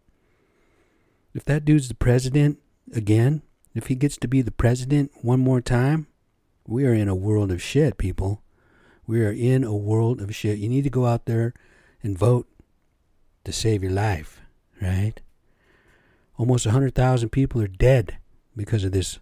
If 1.33 1.45
that 1.45 1.65
dude's 1.65 1.87
the 1.87 1.95
president 1.95 2.59
again, 2.93 3.41
if 3.73 3.87
he 3.87 3.95
gets 3.95 4.17
to 4.17 4.27
be 4.27 4.41
the 4.41 4.51
president 4.51 5.11
one 5.21 5.39
more 5.39 5.61
time, 5.61 6.07
we 6.67 6.85
are 6.85 6.93
in 6.93 7.07
a 7.07 7.15
world 7.15 7.51
of 7.51 7.61
shit, 7.61 7.97
people. 7.97 8.41
We 9.05 9.23
are 9.25 9.31
in 9.31 9.63
a 9.63 9.75
world 9.75 10.21
of 10.21 10.33
shit. 10.33 10.59
You 10.59 10.69
need 10.69 10.83
to 10.85 10.89
go 10.89 11.05
out 11.05 11.25
there 11.25 11.53
and 12.01 12.17
vote 12.17 12.47
to 13.43 13.51
save 13.51 13.83
your 13.83 13.91
life, 13.91 14.41
right? 14.81 15.19
Almost 16.37 16.65
100,000 16.65 17.29
people 17.29 17.61
are 17.61 17.67
dead 17.67 18.17
because 18.55 18.83
of 18.83 18.91
this 18.91 19.19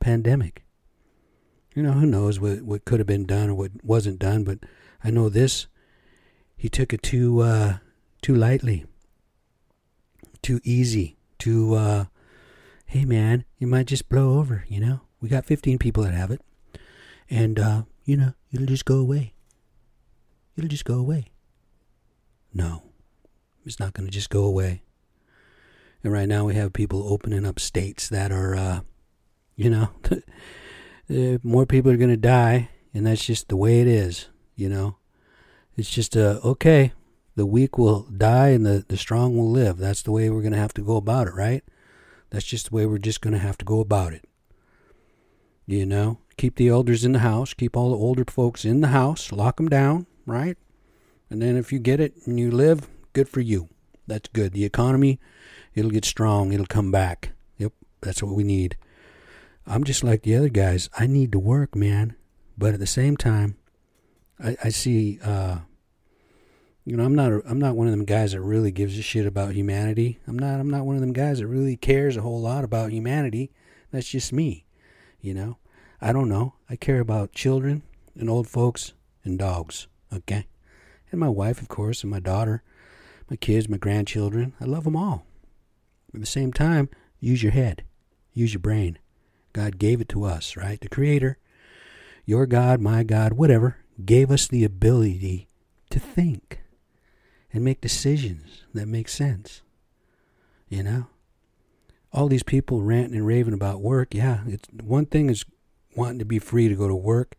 pandemic. 0.00 0.64
You 1.74 1.82
know, 1.82 1.92
who 1.92 2.06
knows 2.06 2.40
what, 2.40 2.62
what 2.62 2.84
could 2.84 3.00
have 3.00 3.06
been 3.06 3.26
done 3.26 3.50
or 3.50 3.54
what 3.54 3.72
wasn't 3.84 4.18
done, 4.18 4.44
but 4.44 4.60
I 5.02 5.10
know 5.10 5.28
this. 5.28 5.66
He 6.56 6.68
took 6.68 6.92
it 6.92 7.02
too, 7.02 7.40
uh, 7.40 7.78
too 8.22 8.34
lightly, 8.34 8.86
too 10.40 10.60
easy 10.64 11.16
to, 11.40 11.74
uh, 11.74 12.04
hey 12.86 13.04
man, 13.04 13.44
it 13.58 13.66
might 13.66 13.86
just 13.86 14.08
blow 14.08 14.38
over, 14.38 14.64
you 14.68 14.80
know? 14.80 15.00
We 15.20 15.28
got 15.28 15.44
15 15.44 15.78
people 15.78 16.04
that 16.04 16.14
have 16.14 16.30
it. 16.30 16.40
And, 17.28 17.58
uh, 17.58 17.82
you 18.04 18.16
know, 18.16 18.34
it'll 18.52 18.66
just 18.66 18.84
go 18.84 18.98
away. 18.98 19.32
It'll 20.56 20.68
just 20.68 20.84
go 20.84 20.94
away. 20.94 21.26
No, 22.54 22.82
it's 23.64 23.78
not 23.78 23.92
going 23.92 24.06
to 24.06 24.12
just 24.12 24.30
go 24.30 24.44
away. 24.44 24.82
And 26.02 26.12
right 26.12 26.28
now 26.28 26.44
we 26.44 26.54
have 26.54 26.72
people 26.72 27.12
opening 27.12 27.44
up 27.44 27.58
states 27.58 28.08
that 28.08 28.32
are, 28.32 28.54
uh, 28.54 28.80
you 29.56 29.68
know, 29.68 29.90
uh, 31.10 31.38
more 31.42 31.66
people 31.66 31.90
are 31.90 31.96
going 31.96 32.10
to 32.10 32.16
die, 32.16 32.70
and 32.94 33.06
that's 33.06 33.24
just 33.24 33.48
the 33.48 33.56
way 33.56 33.80
it 33.80 33.86
is, 33.86 34.28
you 34.54 34.68
know. 34.68 34.96
It's 35.76 35.90
just, 35.90 36.16
uh, 36.16 36.40
okay, 36.44 36.92
the 37.34 37.44
weak 37.44 37.76
will 37.76 38.02
die 38.04 38.48
and 38.48 38.64
the, 38.64 38.84
the 38.88 38.96
strong 38.96 39.36
will 39.36 39.50
live. 39.50 39.76
That's 39.76 40.02
the 40.02 40.12
way 40.12 40.30
we're 40.30 40.40
going 40.40 40.54
to 40.54 40.58
have 40.58 40.74
to 40.74 40.82
go 40.82 40.96
about 40.96 41.26
it, 41.26 41.34
right? 41.34 41.62
That's 42.30 42.46
just 42.46 42.70
the 42.70 42.74
way 42.74 42.86
we're 42.86 42.98
just 42.98 43.20
going 43.20 43.34
to 43.34 43.38
have 43.38 43.58
to 43.58 43.64
go 43.64 43.80
about 43.80 44.14
it. 44.14 44.24
You 45.66 45.84
know, 45.84 46.18
keep 46.36 46.56
the 46.56 46.68
elders 46.68 47.04
in 47.04 47.12
the 47.12 47.20
house, 47.20 47.52
keep 47.52 47.76
all 47.76 47.90
the 47.90 47.96
older 47.96 48.24
folks 48.26 48.64
in 48.64 48.80
the 48.80 48.88
house, 48.88 49.32
lock 49.32 49.56
them 49.56 49.68
down, 49.68 50.06
right? 50.24 50.56
And 51.28 51.42
then 51.42 51.56
if 51.56 51.72
you 51.72 51.78
get 51.78 52.00
it 52.00 52.14
and 52.24 52.38
you 52.38 52.50
live, 52.50 52.88
good 53.12 53.28
for 53.28 53.40
you. 53.40 53.68
That's 54.06 54.28
good. 54.28 54.52
The 54.52 54.64
economy, 54.64 55.18
it'll 55.74 55.90
get 55.90 56.04
strong, 56.04 56.52
it'll 56.52 56.66
come 56.66 56.92
back. 56.92 57.32
Yep, 57.58 57.72
that's 58.00 58.22
what 58.22 58.34
we 58.34 58.44
need. 58.44 58.76
I'm 59.66 59.82
just 59.82 60.04
like 60.04 60.22
the 60.22 60.36
other 60.36 60.48
guys. 60.48 60.88
I 60.96 61.08
need 61.08 61.32
to 61.32 61.40
work, 61.40 61.74
man. 61.74 62.14
But 62.56 62.74
at 62.74 62.80
the 62.80 62.86
same 62.86 63.16
time, 63.16 63.56
I, 64.38 64.56
I 64.62 64.68
see 64.68 65.18
uh, 65.24 65.58
you 66.86 66.96
know, 66.96 67.04
I'm 67.04 67.16
not 67.16 67.32
a, 67.32 67.42
I'm 67.46 67.58
not 67.58 67.74
one 67.74 67.88
of 67.88 67.90
them 67.90 68.04
guys 68.04 68.30
that 68.30 68.40
really 68.40 68.70
gives 68.70 68.96
a 68.96 69.02
shit 69.02 69.26
about 69.26 69.54
humanity. 69.54 70.20
I'm 70.28 70.38
not 70.38 70.60
I'm 70.60 70.70
not 70.70 70.86
one 70.86 70.94
of 70.94 71.00
them 71.00 71.12
guys 71.12 71.40
that 71.40 71.48
really 71.48 71.76
cares 71.76 72.16
a 72.16 72.22
whole 72.22 72.40
lot 72.40 72.62
about 72.62 72.92
humanity. 72.92 73.50
That's 73.90 74.08
just 74.08 74.32
me. 74.32 74.65
You 75.20 75.34
know, 75.34 75.58
I 76.00 76.12
don't 76.12 76.28
know. 76.28 76.54
I 76.68 76.76
care 76.76 77.00
about 77.00 77.32
children 77.32 77.82
and 78.14 78.30
old 78.30 78.48
folks 78.48 78.92
and 79.24 79.38
dogs. 79.38 79.86
Okay, 80.12 80.46
and 81.10 81.20
my 81.20 81.28
wife, 81.28 81.60
of 81.60 81.68
course, 81.68 82.02
and 82.02 82.10
my 82.10 82.20
daughter, 82.20 82.62
my 83.28 83.36
kids, 83.36 83.68
my 83.68 83.76
grandchildren. 83.76 84.54
I 84.60 84.64
love 84.64 84.84
them 84.84 84.96
all. 84.96 85.26
At 86.14 86.20
the 86.20 86.26
same 86.26 86.52
time, 86.52 86.88
use 87.20 87.42
your 87.42 87.52
head, 87.52 87.82
use 88.32 88.54
your 88.54 88.60
brain. 88.60 88.98
God 89.52 89.78
gave 89.78 90.00
it 90.00 90.08
to 90.10 90.24
us, 90.24 90.56
right? 90.56 90.80
The 90.80 90.88
Creator, 90.88 91.38
your 92.24 92.46
God, 92.46 92.80
my 92.80 93.02
God, 93.02 93.32
whatever, 93.32 93.78
gave 94.04 94.30
us 94.30 94.46
the 94.46 94.64
ability 94.64 95.48
to 95.90 95.98
think 95.98 96.60
and 97.52 97.64
make 97.64 97.80
decisions 97.80 98.64
that 98.74 98.86
make 98.86 99.08
sense. 99.08 99.62
You 100.68 100.82
know? 100.82 101.06
All 102.16 102.28
these 102.28 102.42
people 102.42 102.80
ranting 102.80 103.14
and 103.14 103.26
raving 103.26 103.52
about 103.52 103.82
work, 103.82 104.14
yeah, 104.14 104.40
it's 104.46 104.68
one 104.82 105.04
thing 105.04 105.28
is 105.28 105.44
wanting 105.94 106.18
to 106.18 106.24
be 106.24 106.38
free 106.38 106.66
to 106.66 106.74
go 106.74 106.88
to 106.88 106.94
work, 106.94 107.36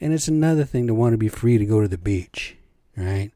and 0.00 0.14
it's 0.14 0.26
another 0.26 0.64
thing 0.64 0.86
to 0.86 0.94
want 0.94 1.12
to 1.12 1.18
be 1.18 1.28
free 1.28 1.58
to 1.58 1.66
go 1.66 1.82
to 1.82 1.88
the 1.88 1.98
beach, 1.98 2.56
right? 2.96 3.30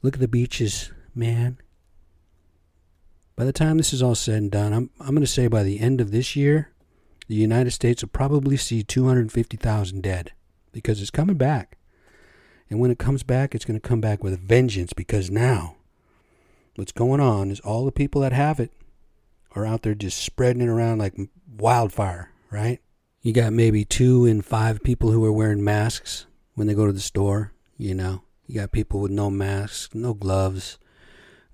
Look 0.00 0.14
at 0.14 0.20
the 0.20 0.28
beaches, 0.28 0.92
man. 1.12 1.58
By 3.34 3.44
the 3.44 3.52
time 3.52 3.78
this 3.78 3.92
is 3.92 4.00
all 4.00 4.14
said 4.14 4.36
and 4.36 4.50
done, 4.50 4.72
I'm 4.72 4.90
I'm 5.00 5.10
going 5.10 5.20
to 5.20 5.26
say 5.26 5.48
by 5.48 5.64
the 5.64 5.80
end 5.80 6.00
of 6.00 6.12
this 6.12 6.36
year, 6.36 6.70
the 7.26 7.34
United 7.34 7.72
States 7.72 8.02
will 8.02 8.10
probably 8.10 8.56
see 8.56 8.82
250,000 8.84 10.02
dead 10.02 10.32
because 10.72 11.00
it's 11.00 11.10
coming 11.10 11.36
back. 11.36 11.76
And 12.70 12.78
when 12.78 12.90
it 12.90 12.98
comes 12.98 13.22
back, 13.22 13.54
it's 13.54 13.64
going 13.64 13.78
to 13.78 13.88
come 13.88 14.00
back 14.00 14.22
with 14.22 14.34
a 14.34 14.38
vengeance 14.38 14.92
because 14.92 15.30
now 15.30 15.76
what's 16.76 16.92
going 16.92 17.20
on 17.20 17.50
is 17.50 17.60
all 17.60 17.84
the 17.84 17.92
people 17.92 18.20
that 18.20 18.32
have 18.32 18.60
it 18.60 18.72
are 19.54 19.66
out 19.66 19.82
there 19.82 19.94
just 19.94 20.22
spreading 20.22 20.62
it 20.62 20.68
around 20.68 20.98
like 20.98 21.14
wildfire, 21.56 22.32
right? 22.50 22.80
You 23.22 23.32
got 23.32 23.52
maybe 23.52 23.84
two 23.84 24.24
in 24.24 24.42
five 24.42 24.82
people 24.82 25.10
who 25.10 25.24
are 25.24 25.32
wearing 25.32 25.64
masks 25.64 26.26
when 26.54 26.66
they 26.66 26.74
go 26.74 26.86
to 26.86 26.92
the 26.92 27.00
store, 27.00 27.52
you 27.76 27.94
know. 27.94 28.22
You 28.46 28.54
got 28.54 28.72
people 28.72 29.00
with 29.00 29.10
no 29.10 29.28
masks, 29.30 29.94
no 29.94 30.14
gloves, 30.14 30.78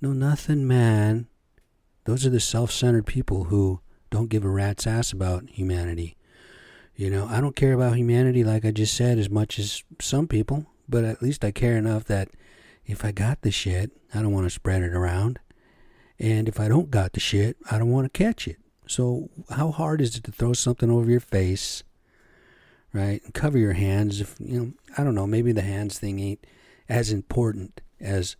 no 0.00 0.12
nothing, 0.12 0.66
man. 0.66 1.26
Those 2.04 2.24
are 2.26 2.30
the 2.30 2.40
self 2.40 2.70
centered 2.70 3.06
people 3.06 3.44
who 3.44 3.80
don't 4.10 4.28
give 4.28 4.44
a 4.44 4.48
rat's 4.48 4.86
ass 4.86 5.12
about 5.12 5.48
humanity. 5.50 6.16
You 6.94 7.10
know, 7.10 7.26
I 7.26 7.40
don't 7.40 7.56
care 7.56 7.72
about 7.72 7.96
humanity, 7.96 8.44
like 8.44 8.64
I 8.64 8.70
just 8.70 8.94
said, 8.94 9.18
as 9.18 9.28
much 9.28 9.58
as 9.58 9.82
some 10.00 10.28
people. 10.28 10.66
But 10.88 11.04
at 11.04 11.22
least 11.22 11.44
I 11.44 11.50
care 11.50 11.76
enough 11.76 12.04
that 12.04 12.28
if 12.86 13.04
I 13.04 13.10
got 13.10 13.42
the 13.42 13.50
shit, 13.50 13.90
I 14.14 14.22
don't 14.22 14.32
want 14.32 14.44
to 14.44 14.50
spread 14.50 14.82
it 14.82 14.92
around. 14.92 15.40
And 16.18 16.48
if 16.48 16.60
I 16.60 16.68
don't 16.68 16.90
got 16.90 17.12
the 17.12 17.20
shit, 17.20 17.56
I 17.70 17.78
don't 17.78 17.90
want 17.90 18.12
to 18.12 18.18
catch 18.18 18.46
it. 18.46 18.58
So 18.86 19.30
how 19.50 19.70
hard 19.70 20.00
is 20.00 20.16
it 20.16 20.24
to 20.24 20.32
throw 20.32 20.52
something 20.52 20.90
over 20.90 21.10
your 21.10 21.20
face, 21.20 21.82
right? 22.92 23.22
And 23.24 23.34
cover 23.34 23.58
your 23.58 23.72
hands 23.72 24.20
if 24.20 24.36
you 24.38 24.60
know, 24.60 24.72
I 24.96 25.04
don't 25.04 25.14
know, 25.14 25.26
maybe 25.26 25.52
the 25.52 25.62
hands 25.62 25.98
thing 25.98 26.20
ain't 26.20 26.46
as 26.88 27.10
important 27.10 27.80
as 28.00 28.36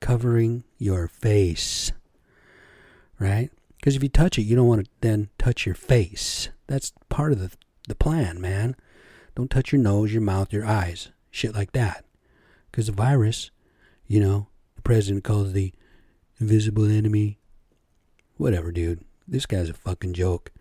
covering 0.00 0.64
your 0.78 1.06
face. 1.08 1.92
Right? 3.18 3.50
Because 3.76 3.94
if 3.94 4.02
you 4.02 4.08
touch 4.08 4.38
it, 4.38 4.42
you 4.42 4.56
don't 4.56 4.66
want 4.66 4.84
to 4.84 4.90
then 5.00 5.28
touch 5.38 5.66
your 5.66 5.74
face. 5.74 6.48
That's 6.66 6.92
part 7.08 7.32
of 7.32 7.38
the 7.38 7.52
the 7.86 7.94
plan, 7.94 8.40
man. 8.40 8.76
Don't 9.36 9.50
touch 9.50 9.70
your 9.72 9.80
nose, 9.80 10.12
your 10.12 10.22
mouth, 10.22 10.52
your 10.52 10.64
eyes 10.64 11.10
shit 11.34 11.54
like 11.54 11.72
that. 11.72 12.04
Because 12.70 12.86
the 12.86 12.92
virus, 12.92 13.50
you 14.06 14.20
know, 14.20 14.46
the 14.76 14.82
president 14.82 15.24
calls 15.24 15.52
the 15.52 15.72
invisible 16.44 16.84
enemy. 16.84 17.38
Whatever, 18.36 18.70
dude. 18.70 19.04
This 19.26 19.46
guy's 19.46 19.70
a 19.70 19.74
fucking 19.74 20.12
joke. 20.12 20.52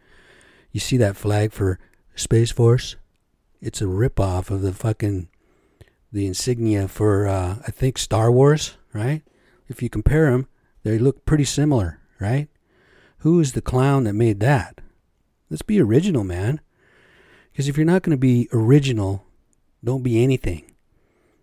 You 0.71 0.79
see 0.79 0.97
that 0.97 1.17
flag 1.17 1.51
for 1.51 1.79
Space 2.15 2.51
Force? 2.51 2.95
It's 3.61 3.81
a 3.81 3.85
ripoff 3.85 4.49
of 4.49 4.61
the 4.61 4.73
fucking 4.73 5.29
the 6.11 6.27
insignia 6.27 6.87
for 6.87 7.27
uh, 7.27 7.57
I 7.67 7.71
think 7.71 7.97
Star 7.97 8.31
Wars, 8.31 8.77
right? 8.93 9.23
If 9.67 9.81
you 9.81 9.89
compare 9.89 10.31
them, 10.31 10.47
they 10.83 10.99
look 10.99 11.25
pretty 11.25 11.45
similar, 11.45 11.99
right? 12.19 12.47
Who 13.19 13.39
is 13.39 13.53
the 13.53 13.61
clown 13.61 14.03
that 14.03 14.13
made 14.13 14.39
that? 14.41 14.79
Let's 15.49 15.63
be 15.63 15.81
original, 15.81 16.23
man. 16.23 16.61
Because 17.51 17.67
if 17.67 17.77
you're 17.77 17.85
not 17.85 18.03
going 18.03 18.11
to 18.11 18.17
be 18.17 18.47
original 18.53 19.25
don't 19.83 20.03
be 20.03 20.23
anything. 20.23 20.71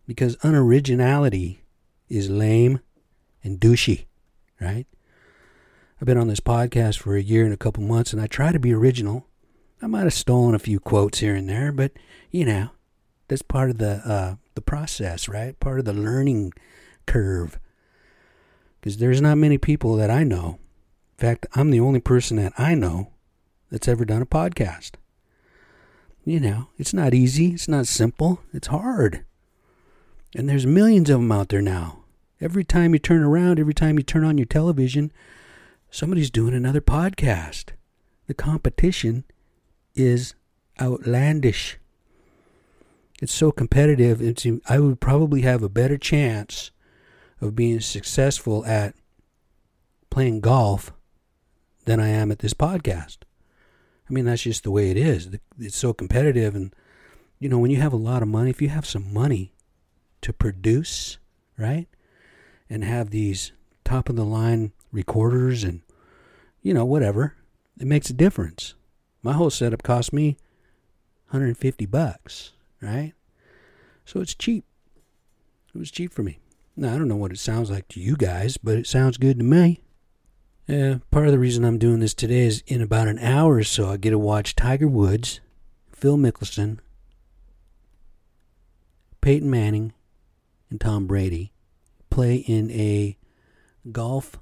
Because 0.06 0.36
unoriginality 0.36 1.58
is 2.08 2.30
lame 2.30 2.80
and 3.44 3.60
douchey, 3.60 4.06
right? 4.60 4.86
I've 6.00 6.06
been 6.06 6.18
on 6.18 6.28
this 6.28 6.40
podcast 6.40 6.98
for 6.98 7.16
a 7.16 7.22
year 7.22 7.44
and 7.44 7.52
a 7.52 7.58
couple 7.58 7.82
months, 7.82 8.12
and 8.12 8.22
I 8.22 8.26
try 8.26 8.52
to 8.52 8.58
be 8.58 8.72
original. 8.72 9.26
I 9.82 9.86
might 9.86 10.04
have 10.04 10.14
stolen 10.14 10.54
a 10.54 10.58
few 10.58 10.80
quotes 10.80 11.18
here 11.18 11.34
and 11.34 11.48
there, 11.48 11.72
but 11.72 11.92
you 12.30 12.44
know, 12.44 12.70
that's 13.28 13.42
part 13.42 13.70
of 13.70 13.78
the 13.78 14.02
uh, 14.04 14.34
the 14.54 14.60
process, 14.60 15.28
right? 15.28 15.58
Part 15.60 15.78
of 15.78 15.84
the 15.84 15.92
learning 15.92 16.52
curve. 17.06 17.58
Because 18.80 18.96
there's 18.96 19.20
not 19.20 19.36
many 19.36 19.58
people 19.58 19.96
that 19.96 20.10
I 20.10 20.24
know. 20.24 20.58
In 21.18 21.18
fact, 21.18 21.46
I'm 21.54 21.70
the 21.70 21.80
only 21.80 22.00
person 22.00 22.38
that 22.38 22.52
I 22.56 22.74
know 22.74 23.10
that's 23.70 23.88
ever 23.88 24.04
done 24.04 24.22
a 24.22 24.26
podcast. 24.26 24.92
You 26.24 26.40
know, 26.40 26.68
it's 26.78 26.94
not 26.94 27.14
easy. 27.14 27.52
It's 27.52 27.68
not 27.68 27.86
simple. 27.86 28.40
It's 28.52 28.68
hard. 28.68 29.24
And 30.34 30.48
there's 30.48 30.66
millions 30.66 31.10
of 31.10 31.20
them 31.20 31.32
out 31.32 31.48
there 31.48 31.62
now. 31.62 31.99
Every 32.40 32.64
time 32.64 32.94
you 32.94 32.98
turn 32.98 33.22
around, 33.22 33.60
every 33.60 33.74
time 33.74 33.98
you 33.98 34.02
turn 34.02 34.24
on 34.24 34.38
your 34.38 34.46
television, 34.46 35.12
somebody's 35.90 36.30
doing 36.30 36.54
another 36.54 36.80
podcast. 36.80 37.70
The 38.26 38.34
competition 38.34 39.24
is 39.94 40.34
outlandish. 40.80 41.78
It's 43.20 43.34
so 43.34 43.52
competitive. 43.52 44.22
It's, 44.22 44.46
I 44.68 44.78
would 44.78 45.00
probably 45.00 45.42
have 45.42 45.62
a 45.62 45.68
better 45.68 45.98
chance 45.98 46.70
of 47.42 47.54
being 47.54 47.80
successful 47.80 48.64
at 48.64 48.94
playing 50.08 50.40
golf 50.40 50.92
than 51.84 52.00
I 52.00 52.08
am 52.08 52.32
at 52.32 52.38
this 52.38 52.54
podcast. 52.54 53.18
I 54.08 54.12
mean, 54.12 54.24
that's 54.24 54.42
just 54.42 54.64
the 54.64 54.70
way 54.70 54.90
it 54.90 54.96
is. 54.96 55.28
It's 55.58 55.76
so 55.76 55.92
competitive. 55.92 56.54
And, 56.54 56.74
you 57.38 57.50
know, 57.50 57.58
when 57.58 57.70
you 57.70 57.80
have 57.80 57.92
a 57.92 57.96
lot 57.96 58.22
of 58.22 58.28
money, 58.28 58.48
if 58.48 58.62
you 58.62 58.70
have 58.70 58.86
some 58.86 59.12
money 59.12 59.52
to 60.22 60.32
produce, 60.32 61.18
right? 61.58 61.86
And 62.72 62.84
have 62.84 63.10
these 63.10 63.50
top 63.84 64.08
of 64.08 64.14
the 64.14 64.24
line 64.24 64.70
recorders 64.92 65.64
and, 65.64 65.80
you 66.62 66.72
know, 66.72 66.84
whatever, 66.84 67.34
it 67.80 67.86
makes 67.88 68.10
a 68.10 68.12
difference. 68.12 68.74
My 69.24 69.32
whole 69.32 69.50
setup 69.50 69.82
cost 69.82 70.12
me 70.12 70.36
150 71.30 71.86
bucks, 71.86 72.52
right? 72.80 73.12
So 74.04 74.20
it's 74.20 74.36
cheap. 74.36 74.64
It 75.74 75.78
was 75.78 75.90
cheap 75.90 76.12
for 76.12 76.22
me. 76.22 76.38
Now, 76.76 76.94
I 76.94 76.98
don't 76.98 77.08
know 77.08 77.16
what 77.16 77.32
it 77.32 77.40
sounds 77.40 77.72
like 77.72 77.88
to 77.88 78.00
you 78.00 78.16
guys, 78.16 78.56
but 78.56 78.78
it 78.78 78.86
sounds 78.86 79.16
good 79.16 79.38
to 79.38 79.44
me. 79.44 79.82
Part 80.68 81.26
of 81.26 81.32
the 81.32 81.38
reason 81.40 81.64
I'm 81.64 81.78
doing 81.78 81.98
this 81.98 82.14
today 82.14 82.42
is 82.42 82.62
in 82.68 82.80
about 82.80 83.08
an 83.08 83.18
hour 83.18 83.56
or 83.56 83.64
so, 83.64 83.88
I 83.90 83.96
get 83.96 84.10
to 84.10 84.18
watch 84.18 84.54
Tiger 84.54 84.86
Woods, 84.86 85.40
Phil 85.90 86.16
Mickelson, 86.16 86.78
Peyton 89.20 89.50
Manning, 89.50 89.92
and 90.70 90.80
Tom 90.80 91.08
Brady 91.08 91.50
play 92.10 92.36
in 92.36 92.70
a 92.70 93.16
golf 93.90 94.36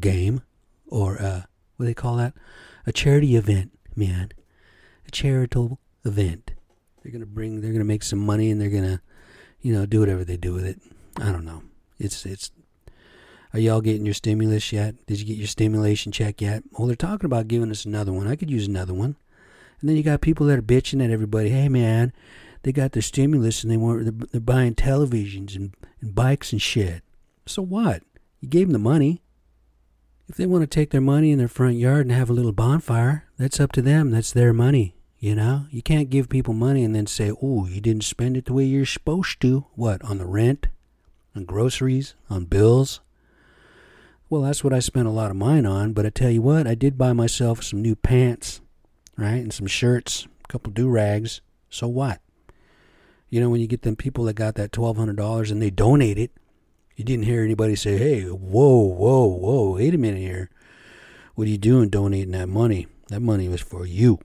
game 0.00 0.42
or 0.86 1.20
uh, 1.20 1.42
what 1.76 1.84
do 1.84 1.86
they 1.86 1.94
call 1.94 2.16
that? 2.16 2.34
A 2.86 2.92
charity 2.92 3.36
event, 3.36 3.76
man. 3.94 4.30
A 5.06 5.10
charitable 5.10 5.80
event. 6.04 6.52
They're 7.02 7.12
gonna 7.12 7.26
bring. 7.26 7.60
They're 7.60 7.72
gonna 7.72 7.84
make 7.84 8.02
some 8.02 8.18
money, 8.18 8.50
and 8.50 8.60
they're 8.60 8.70
gonna, 8.70 9.00
you 9.60 9.72
know, 9.72 9.86
do 9.86 10.00
whatever 10.00 10.24
they 10.24 10.36
do 10.36 10.52
with 10.52 10.64
it. 10.64 10.80
I 11.20 11.30
don't 11.30 11.44
know. 11.44 11.62
It's 11.98 12.26
it's 12.26 12.50
are 13.56 13.60
y'all 13.60 13.80
getting 13.80 14.04
your 14.04 14.14
stimulus 14.14 14.72
yet? 14.72 14.94
Did 15.06 15.20
you 15.20 15.24
get 15.24 15.38
your 15.38 15.46
stimulation 15.46 16.12
check 16.12 16.42
yet? 16.42 16.62
Well, 16.72 16.86
they're 16.86 16.96
talking 16.96 17.26
about 17.26 17.48
giving 17.48 17.70
us 17.70 17.84
another 17.84 18.12
one. 18.12 18.26
I 18.26 18.36
could 18.36 18.50
use 18.50 18.66
another 18.66 18.92
one. 18.92 19.16
And 19.80 19.88
then 19.88 19.96
you 19.96 20.02
got 20.02 20.20
people 20.20 20.46
that 20.46 20.58
are 20.58 20.62
bitching 20.62 21.02
at 21.02 21.10
everybody. 21.10 21.48
Hey, 21.48 21.68
man, 21.68 22.12
they 22.66 22.72
got 22.72 22.90
their 22.90 23.02
stimulus 23.02 23.62
and 23.62 23.70
they 23.70 23.76
they're, 23.76 24.26
they're 24.32 24.40
buying 24.40 24.74
televisions 24.74 25.54
and, 25.54 25.72
and 26.00 26.16
bikes 26.16 26.50
and 26.50 26.60
shit. 26.60 27.04
So 27.46 27.62
what? 27.62 28.02
You 28.40 28.48
gave 28.48 28.66
them 28.66 28.72
the 28.72 28.80
money. 28.80 29.22
If 30.28 30.36
they 30.36 30.46
want 30.46 30.62
to 30.62 30.66
take 30.66 30.90
their 30.90 31.00
money 31.00 31.30
in 31.30 31.38
their 31.38 31.46
front 31.46 31.76
yard 31.76 32.06
and 32.06 32.10
have 32.10 32.28
a 32.28 32.32
little 32.32 32.50
bonfire, 32.50 33.28
that's 33.38 33.60
up 33.60 33.70
to 33.72 33.82
them. 33.82 34.10
That's 34.10 34.32
their 34.32 34.52
money. 34.52 34.96
You 35.20 35.36
know, 35.36 35.66
you 35.70 35.80
can't 35.80 36.10
give 36.10 36.28
people 36.28 36.54
money 36.54 36.82
and 36.82 36.92
then 36.92 37.06
say, 37.06 37.30
"Oh, 37.40 37.66
you 37.66 37.80
didn't 37.80 38.02
spend 38.02 38.36
it 38.36 38.46
the 38.46 38.52
way 38.52 38.64
you're 38.64 38.84
supposed 38.84 39.40
to." 39.42 39.66
What 39.76 40.02
on 40.02 40.18
the 40.18 40.26
rent, 40.26 40.66
on 41.36 41.44
groceries, 41.44 42.14
on 42.28 42.46
bills? 42.46 42.98
Well, 44.28 44.42
that's 44.42 44.64
what 44.64 44.72
I 44.72 44.80
spent 44.80 45.06
a 45.06 45.12
lot 45.12 45.30
of 45.30 45.36
mine 45.36 45.66
on, 45.66 45.92
but 45.92 46.04
I 46.04 46.10
tell 46.10 46.32
you 46.32 46.42
what, 46.42 46.66
I 46.66 46.74
did 46.74 46.98
buy 46.98 47.12
myself 47.12 47.62
some 47.62 47.80
new 47.80 47.94
pants, 47.94 48.60
right? 49.16 49.36
And 49.36 49.52
some 49.52 49.68
shirts, 49.68 50.26
a 50.44 50.48
couple 50.48 50.72
do 50.72 50.88
rags. 50.88 51.40
So 51.70 51.86
what? 51.86 52.20
You 53.28 53.40
know, 53.40 53.50
when 53.50 53.60
you 53.60 53.66
get 53.66 53.82
them 53.82 53.96
people 53.96 54.24
that 54.24 54.34
got 54.34 54.54
that 54.54 54.72
$1,200 54.72 55.50
and 55.50 55.60
they 55.60 55.70
donate 55.70 56.18
it, 56.18 56.30
you 56.96 57.04
didn't 57.04 57.24
hear 57.24 57.42
anybody 57.42 57.76
say, 57.76 57.98
hey, 57.98 58.22
whoa, 58.22 58.78
whoa, 58.78 59.26
whoa, 59.26 59.72
wait 59.72 59.94
a 59.94 59.98
minute 59.98 60.20
here. 60.20 60.50
What 61.34 61.46
are 61.46 61.50
you 61.50 61.58
doing 61.58 61.90
donating 61.90 62.32
that 62.32 62.48
money? 62.48 62.86
That 63.08 63.20
money 63.20 63.48
was 63.48 63.60
for 63.60 63.84
you. 63.84 64.18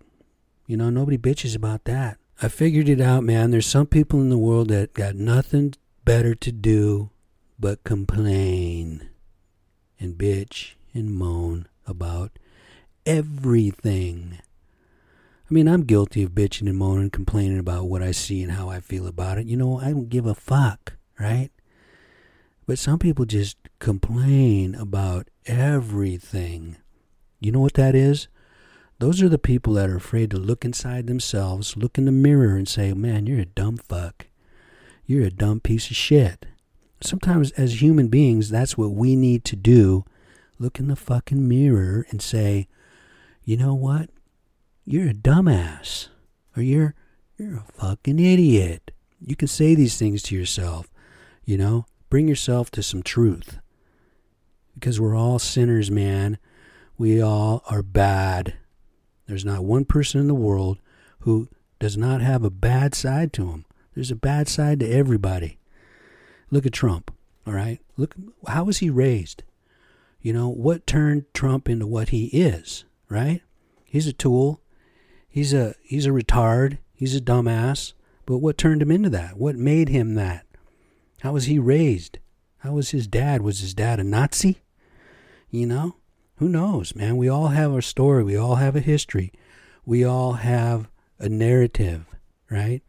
You 0.68 0.78
know, 0.78 0.90
nobody 0.90 1.18
bitches 1.18 1.56
about 1.56 1.84
that. 1.84 2.18
I 2.42 2.48
figured 2.48 2.88
it 2.88 3.02
out, 3.02 3.24
man. 3.24 3.52
There's 3.52 3.66
some 3.66 3.88
people 3.88 4.22
in 4.22 4.30
the 4.30 4.38
world 4.38 4.70
that 4.70 4.94
got 4.94 5.16
nothing 5.16 5.74
better 6.06 6.34
to 6.36 6.52
do 6.52 7.10
but 7.60 7.84
complain 7.84 9.10
and 10.00 10.18
bitch 10.18 10.74
and 10.94 11.14
moan 11.14 11.68
about 11.86 12.32
everything. 13.06 14.40
I 15.52 15.54
mean, 15.54 15.68
I'm 15.68 15.84
guilty 15.84 16.24
of 16.24 16.32
bitching 16.32 16.70
and 16.70 16.78
moaning, 16.78 17.10
complaining 17.10 17.60
about 17.60 17.90
what 17.90 18.02
I 18.02 18.12
see 18.12 18.42
and 18.42 18.54
how 18.54 18.70
I 18.70 18.80
feel 18.80 19.06
about 19.06 19.38
it. 19.38 19.48
You 19.48 19.58
know, 19.58 19.80
I 19.80 19.92
don't 19.92 20.08
give 20.08 20.26
a 20.26 20.34
fuck, 20.34 20.94
right? 21.20 21.50
But 22.66 22.80
some 22.80 22.98
people 22.98 23.26
just 23.26 23.58
complain 23.80 24.76
about 24.76 25.28
everything. 25.46 26.78
You 27.42 27.52
know 27.52 27.60
what 27.60 27.74
that 27.74 27.96
is? 27.96 28.30
Those 29.00 29.22
are 29.22 29.30
the 29.30 29.38
people 29.38 29.74
that 29.74 29.90
are 29.90 29.98
afraid 29.98 30.32
to 30.32 30.38
look 30.38 30.64
inside 30.64 31.08
themselves, 31.08 31.76
look 31.76 31.98
in 31.98 32.06
the 32.06 32.12
mirror, 32.12 32.56
and 32.56 32.68
say, 32.68 32.94
Man, 32.94 33.28
you're 33.28 33.42
a 33.42 33.46
dumb 33.46 33.76
fuck. 33.76 34.28
You're 35.06 35.26
a 35.26 35.32
dumb 35.32 35.60
piece 35.60 35.90
of 35.90 35.98
shit 35.98 36.46
sometimes 37.04 37.52
as 37.52 37.82
human 37.82 38.08
beings, 38.08 38.50
that's 38.50 38.78
what 38.78 38.92
we 38.92 39.16
need 39.16 39.44
to 39.46 39.56
do. 39.56 40.06
Look 40.60 40.80
in 40.80 40.88
the 40.88 40.96
fucking 40.96 41.48
mirror 41.48 42.06
and 42.10 42.22
say, 42.22 42.68
you 43.44 43.58
know 43.58 43.74
what? 43.74 44.10
You're 44.92 45.12
a 45.12 45.14
dumbass. 45.14 46.10
Or 46.58 46.62
you're 46.62 46.96
you're 47.38 47.56
a 47.56 47.72
fucking 47.72 48.20
idiot. 48.20 48.92
You 49.26 49.38
can 49.38 49.48
say 49.48 49.74
these 49.74 49.98
things 49.98 50.22
to 50.24 50.36
yourself, 50.36 50.92
you 51.46 51.58
know? 51.58 51.86
Bring 52.10 52.28
yourself 52.28 52.70
to 52.72 52.84
some 52.84 53.02
truth. 53.02 53.60
Because 54.74 55.00
we're 55.00 55.16
all 55.16 55.40
sinners, 55.40 55.90
man. 55.90 56.38
We 56.98 57.22
all 57.22 57.64
are 57.70 57.82
bad. 57.82 58.56
There's 59.28 59.46
not 59.46 59.64
one 59.64 59.86
person 59.86 60.20
in 60.20 60.28
the 60.28 60.36
world 60.36 60.78
who 61.20 61.48
does 61.80 61.96
not 61.96 62.20
have 62.20 62.44
a 62.44 62.50
bad 62.50 62.94
side 62.94 63.32
to 63.34 63.50
him. 63.50 63.66
There's 63.96 64.12
a 64.12 64.16
bad 64.16 64.50
side 64.50 64.82
to 64.82 64.92
everybody. 64.92 65.58
Look 66.50 66.66
at 66.66 66.74
Trump, 66.74 67.14
all 67.48 67.54
right? 67.54 67.80
Look, 67.96 68.14
how 68.46 68.66
was 68.66 68.80
he 68.80 68.90
raised? 68.90 69.44
You 70.22 70.34
know, 70.34 70.50
what 70.50 70.86
turned 70.86 71.34
Trump 71.34 71.70
into 71.70 71.88
what 71.88 72.10
he 72.10 72.26
is, 72.26 72.84
right? 73.08 73.42
He's 73.86 74.08
a 74.08 74.14
tool. 74.14 74.61
He's 75.32 75.54
a 75.54 75.74
he's 75.82 76.06
a 76.06 76.10
retard. 76.10 76.78
He's 76.94 77.16
a 77.16 77.22
dumbass. 77.22 77.94
But 78.26 78.38
what 78.38 78.58
turned 78.58 78.82
him 78.82 78.92
into 78.92 79.10
that? 79.10 79.38
What 79.38 79.56
made 79.56 79.90
him 79.90 80.16
that? 80.16 80.46
How 81.22 81.32
was 81.32 81.46
he 81.46 81.58
raised? 81.58 82.20
How 82.60 82.74
was 82.74 82.92
his 82.92 83.08
dad? 83.08 83.42
Was 83.42 83.62
his 83.62 83.74
dad 83.74 84.00
a 84.00 84.04
Nazi? 84.04 84.62
You 85.50 85.66
know? 85.66 85.96
Who 86.36 86.50
knows, 86.50 86.96
man? 86.96 87.18
We 87.18 87.30
all 87.30 87.48
have 87.48 87.72
our 87.72 87.82
story. 87.82 88.24
We 88.24 88.36
all 88.36 88.56
have 88.56 88.76
a 88.76 88.82
history. 88.82 89.32
We 89.86 90.04
all 90.04 90.34
have 90.34 90.90
a 91.18 91.30
narrative, 91.30 92.06
right? 92.50 92.82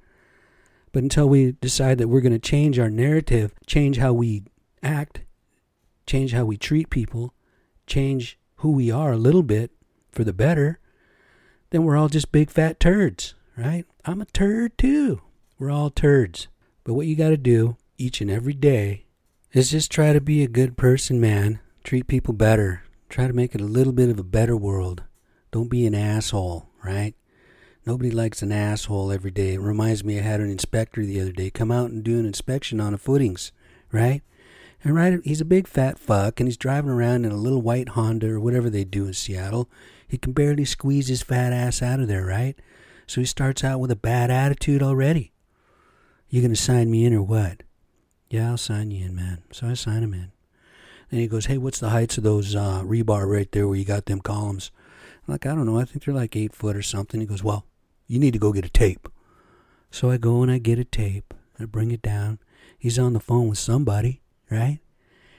But 0.91 1.03
until 1.03 1.29
we 1.29 1.53
decide 1.53 1.99
that 1.99 2.09
we're 2.09 2.21
going 2.21 2.33
to 2.33 2.39
change 2.39 2.79
our 2.79 2.91
narrative, 2.91 3.55
change 3.67 3.99
how 3.99 4.13
we 4.13 4.45
act, 4.83 5.23
change 6.07 6.33
how 6.33 6.45
we 6.45 6.57
treat 6.57 6.91
people, 6.91 7.35
change 7.87 8.39
who 8.57 8.73
we 8.73 8.91
are 8.91 9.13
a 9.13 9.19
little 9.19 9.43
bit 9.43 9.71
for 10.11 10.25
the 10.25 10.33
better, 10.33 10.79
then 11.73 11.85
we're 11.85 11.97
all 11.97 12.09
just 12.09 12.31
big 12.31 12.51
fat 12.51 12.79
turds, 12.79 13.35
right? 13.57 13.87
I'm 14.05 14.21
a 14.21 14.27
turd 14.27 14.77
too. 14.77 15.23
We're 15.59 15.71
all 15.71 15.89
turds. 15.91 16.49
But 16.85 16.95
what 16.95 17.07
you 17.07 17.17
got 17.17 17.31
to 17.31 17.37
do 17.39 17.77
each 17.97 18.21
and 18.21 18.31
every 18.31 18.53
day 18.53 19.07
is 19.53 19.71
just 19.71 19.91
try 19.91 20.13
to 20.13 20.21
be 20.21 20.43
a 20.43 20.49
good 20.49 20.77
person, 20.77 21.19
man. 21.19 21.61
Treat 21.83 22.07
people 22.07 22.35
better. 22.35 22.85
Try 23.09 23.27
to 23.27 23.33
make 23.33 23.55
it 23.55 23.61
a 23.61 23.65
little 23.65 23.93
bit 23.93 24.11
of 24.11 24.19
a 24.19 24.25
better 24.25 24.57
world. 24.57 25.03
Don't 25.51 25.71
be 25.71 25.87
an 25.87 25.95
asshole, 25.95 26.69
right? 26.85 27.15
Nobody 27.87 28.11
likes 28.11 28.43
an 28.43 28.53
asshole 28.53 29.11
every 29.11 29.31
day. 29.31 29.55
It 29.55 29.61
reminds 29.61 30.05
me 30.05 30.19
I 30.19 30.23
had 30.23 30.41
an 30.41 30.51
inspector 30.51 31.05
the 31.05 31.21
other 31.21 31.33
day 31.33 31.51
come 31.51 31.73
out 31.73 31.91
and 31.91 32.05
do 32.05 32.19
an 32.19 32.27
inspection 32.27 32.81
on 32.81 32.93
the 32.93 32.99
footings, 32.99 33.51
right? 33.91 34.23
And 34.85 34.95
right, 34.95 35.21
he's 35.25 35.41
a 35.41 35.47
big 35.47 35.69
fat 35.69 35.99
fuck, 35.99 36.39
and 36.39 36.49
he's 36.49 36.57
driving 36.57 36.91
around 36.91 37.25
in 37.25 37.33
a 37.33 37.37
little 37.37 37.63
white 37.63 37.91
Honda 37.91 38.31
or 38.31 38.41
whatever 38.41 38.69
they 38.69 38.85
do 38.85 39.07
in 39.07 39.15
Seattle. 39.15 39.71
He 40.13 40.19
can 40.19 40.35
barely 40.35 40.67
squeeze 40.67 41.09
his 41.09 41.23
fat 41.23 41.55
ass 41.55 41.81
out 41.81 41.99
of 41.99 42.07
there, 42.07 42.27
right? 42.27 42.55
So 43.07 43.23
he 43.23 43.25
starts 43.25 43.65
out 43.65 43.81
with 43.81 43.91
a 43.91 43.97
bad 43.97 44.31
attitude 44.31 44.83
already. 44.83 45.33
You 46.29 46.43
gonna 46.43 46.55
sign 46.55 46.91
me 46.91 47.07
in 47.07 47.15
or 47.15 47.23
what? 47.23 47.63
Yeah, 48.29 48.51
I'll 48.51 48.59
sign 48.59 48.91
you 48.91 49.07
in, 49.07 49.17
man. 49.17 49.43
So 49.53 49.69
I 49.69 49.73
sign 49.73 50.03
him 50.03 50.13
in. 50.13 50.31
And 51.11 51.19
he 51.19 51.27
goes, 51.27 51.47
Hey, 51.47 51.57
what's 51.57 51.79
the 51.79 51.89
heights 51.89 52.19
of 52.19 52.25
those 52.25 52.55
uh, 52.55 52.83
rebar 52.85 53.27
right 53.27 53.51
there 53.53 53.67
where 53.67 53.79
you 53.79 53.87
got 53.87 54.05
them 54.05 54.21
columns? 54.21 54.71
I'm 55.27 55.33
like, 55.33 55.47
I 55.47 55.55
don't 55.55 55.65
know. 55.65 55.79
I 55.79 55.87
think 55.87 56.05
they're 56.05 56.13
like 56.13 56.37
eight 56.37 56.55
foot 56.55 56.77
or 56.77 56.83
something. 56.83 57.19
He 57.19 57.27
goes, 57.27 57.43
Well, 57.43 57.65
you 58.07 58.19
need 58.19 58.35
to 58.35 58.39
go 58.39 58.53
get 58.53 58.67
a 58.67 58.71
tape. 58.71 59.09
So 59.91 60.11
I 60.11 60.19
go 60.19 60.43
and 60.43 60.53
I 60.53 60.59
get 60.59 60.79
a 60.79 60.85
tape. 60.85 61.33
I 61.59 61.65
bring 61.65 61.91
it 61.91 62.03
down. 62.03 62.39
He's 62.79 62.99
on 62.99 63.15
the 63.15 63.19
phone 63.19 63.49
with 63.49 63.57
somebody, 63.57 64.21
right? 64.51 64.81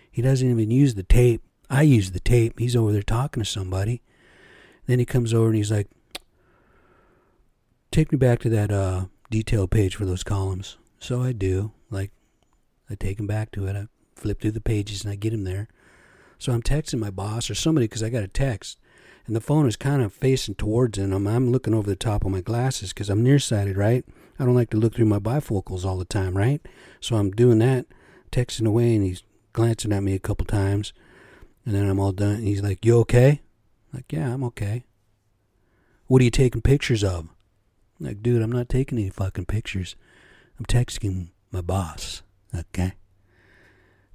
He 0.10 0.24
doesn't 0.24 0.50
even 0.50 0.72
use 0.72 0.96
the 0.96 1.04
tape. 1.04 1.44
I 1.70 1.84
use 1.84 2.10
the 2.10 2.20
tape. 2.20 2.58
He's 2.58 2.76
over 2.76 2.92
there 2.92 3.04
talking 3.04 3.44
to 3.44 3.48
somebody. 3.48 4.02
Then 4.86 5.00
he 5.00 5.06
comes 5.06 5.34
over 5.34 5.48
and 5.48 5.56
he's 5.56 5.72
like, 5.72 5.88
Take 7.92 8.12
me 8.12 8.18
back 8.18 8.40
to 8.40 8.50
that 8.50 8.72
uh, 8.72 9.06
detail 9.30 9.68
page 9.68 9.96
for 9.96 10.06
those 10.06 10.24
columns. 10.24 10.78
So 11.00 11.22
I 11.22 11.32
do. 11.32 11.74
Like, 11.92 12.12
I 12.90 12.96
take 12.96 13.20
him 13.20 13.28
back 13.28 13.52
to 13.52 13.68
it. 13.68 13.76
I 13.76 13.86
flip 14.16 14.42
through 14.42 14.52
the 14.54 14.62
pages 14.62 15.04
and 15.04 15.12
I 15.12 15.16
get 15.16 15.34
him 15.34 15.44
there. 15.44 15.68
So 16.40 16.52
I'm 16.52 16.64
texting 16.64 17.00
my 17.00 17.12
boss 17.12 17.52
or 17.52 17.56
somebody 17.56 17.86
because 17.86 18.02
I 18.02 18.10
got 18.10 18.24
a 18.24 18.28
text. 18.28 18.80
And 19.28 19.36
the 19.36 19.42
phone 19.42 19.68
is 19.68 19.76
kind 19.76 20.02
of 20.02 20.12
facing 20.12 20.56
towards 20.56 20.98
him. 20.98 21.14
I'm, 21.14 21.28
I'm 21.28 21.52
looking 21.52 21.76
over 21.76 21.88
the 21.88 21.96
top 21.96 22.26
of 22.26 22.32
my 22.32 22.42
glasses 22.42 22.90
because 22.90 23.12
I'm 23.12 23.24
nearsighted, 23.24 23.78
right? 23.78 24.04
I 24.40 24.46
don't 24.46 24.56
like 24.56 24.72
to 24.72 24.78
look 24.78 24.96
through 24.96 25.06
my 25.06 25.20
bifocals 25.20 25.86
all 25.86 25.98
the 25.98 26.04
time, 26.04 26.36
right? 26.36 26.66
So 27.00 27.16
I'm 27.16 27.30
doing 27.30 27.60
that, 27.60 27.86
texting 28.32 28.68
away, 28.68 28.96
and 28.96 29.06
he's 29.06 29.24
glancing 29.54 29.94
at 29.94 30.02
me 30.02 30.16
a 30.16 30.20
couple 30.20 30.46
times. 30.46 30.94
And 31.64 31.76
then 31.76 31.88
I'm 31.88 32.00
all 32.00 32.12
done. 32.12 32.42
He's 32.42 32.64
like, 32.64 32.84
You 32.84 32.98
okay? 33.02 33.43
Like, 33.94 34.12
yeah, 34.12 34.34
I'm 34.34 34.44
okay. 34.46 34.84
What 36.08 36.22
are 36.22 36.26
you 36.26 36.32
taking 36.32 36.62
pictures 36.62 37.04
of? 37.04 37.28
Like, 38.00 38.24
dude, 38.24 38.42
I'm 38.42 38.52
not 38.52 38.70
taking 38.70 38.98
any 38.98 39.10
fucking 39.10 39.46
pictures. 39.46 39.96
I'm 40.60 40.66
texting 40.66 41.30
my 41.52 41.62
boss, 41.62 42.24
okay? 42.54 42.94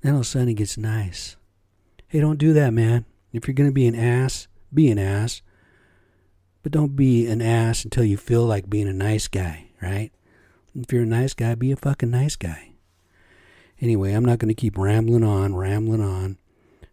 Then 0.00 0.12
all 0.12 0.20
of 0.20 0.26
a 0.26 0.28
sudden 0.28 0.48
he 0.48 0.54
gets 0.54 0.76
nice. 0.76 1.36
Hey, 2.08 2.20
don't 2.20 2.38
do 2.38 2.52
that, 2.52 2.72
man. 2.72 3.04
If 3.32 3.46
you're 3.46 3.54
going 3.54 3.70
to 3.70 3.74
be 3.74 3.86
an 3.86 3.94
ass, 3.94 4.48
be 4.72 4.90
an 4.90 4.98
ass. 4.98 5.42
But 6.62 6.72
don't 6.72 6.96
be 6.96 7.26
an 7.26 7.40
ass 7.40 7.84
until 7.84 8.04
you 8.04 8.16
feel 8.16 8.44
like 8.44 8.68
being 8.68 8.88
a 8.88 8.92
nice 8.92 9.28
guy, 9.28 9.68
right? 9.80 10.10
If 10.74 10.92
you're 10.92 11.02
a 11.02 11.06
nice 11.06 11.34
guy, 11.34 11.54
be 11.54 11.72
a 11.72 11.76
fucking 11.76 12.10
nice 12.10 12.36
guy. 12.36 12.72
Anyway, 13.80 14.12
I'm 14.12 14.24
not 14.24 14.38
going 14.38 14.48
to 14.48 14.60
keep 14.60 14.76
rambling 14.76 15.24
on, 15.24 15.54
rambling 15.54 16.02
on. 16.02 16.36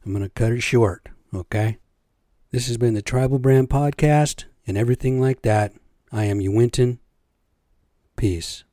I'm 0.05 0.11
going 0.11 0.23
to 0.23 0.29
cut 0.29 0.51
it 0.51 0.61
short, 0.61 1.09
okay? 1.33 1.77
This 2.51 2.67
has 2.67 2.77
been 2.77 2.93
the 2.93 3.01
Tribal 3.01 3.39
Brand 3.39 3.69
Podcast 3.69 4.45
and 4.67 4.77
everything 4.77 5.19
like 5.19 5.41
that. 5.41 5.73
I 6.11 6.25
am 6.25 6.39
Uinton. 6.39 6.99
Peace. 8.15 8.63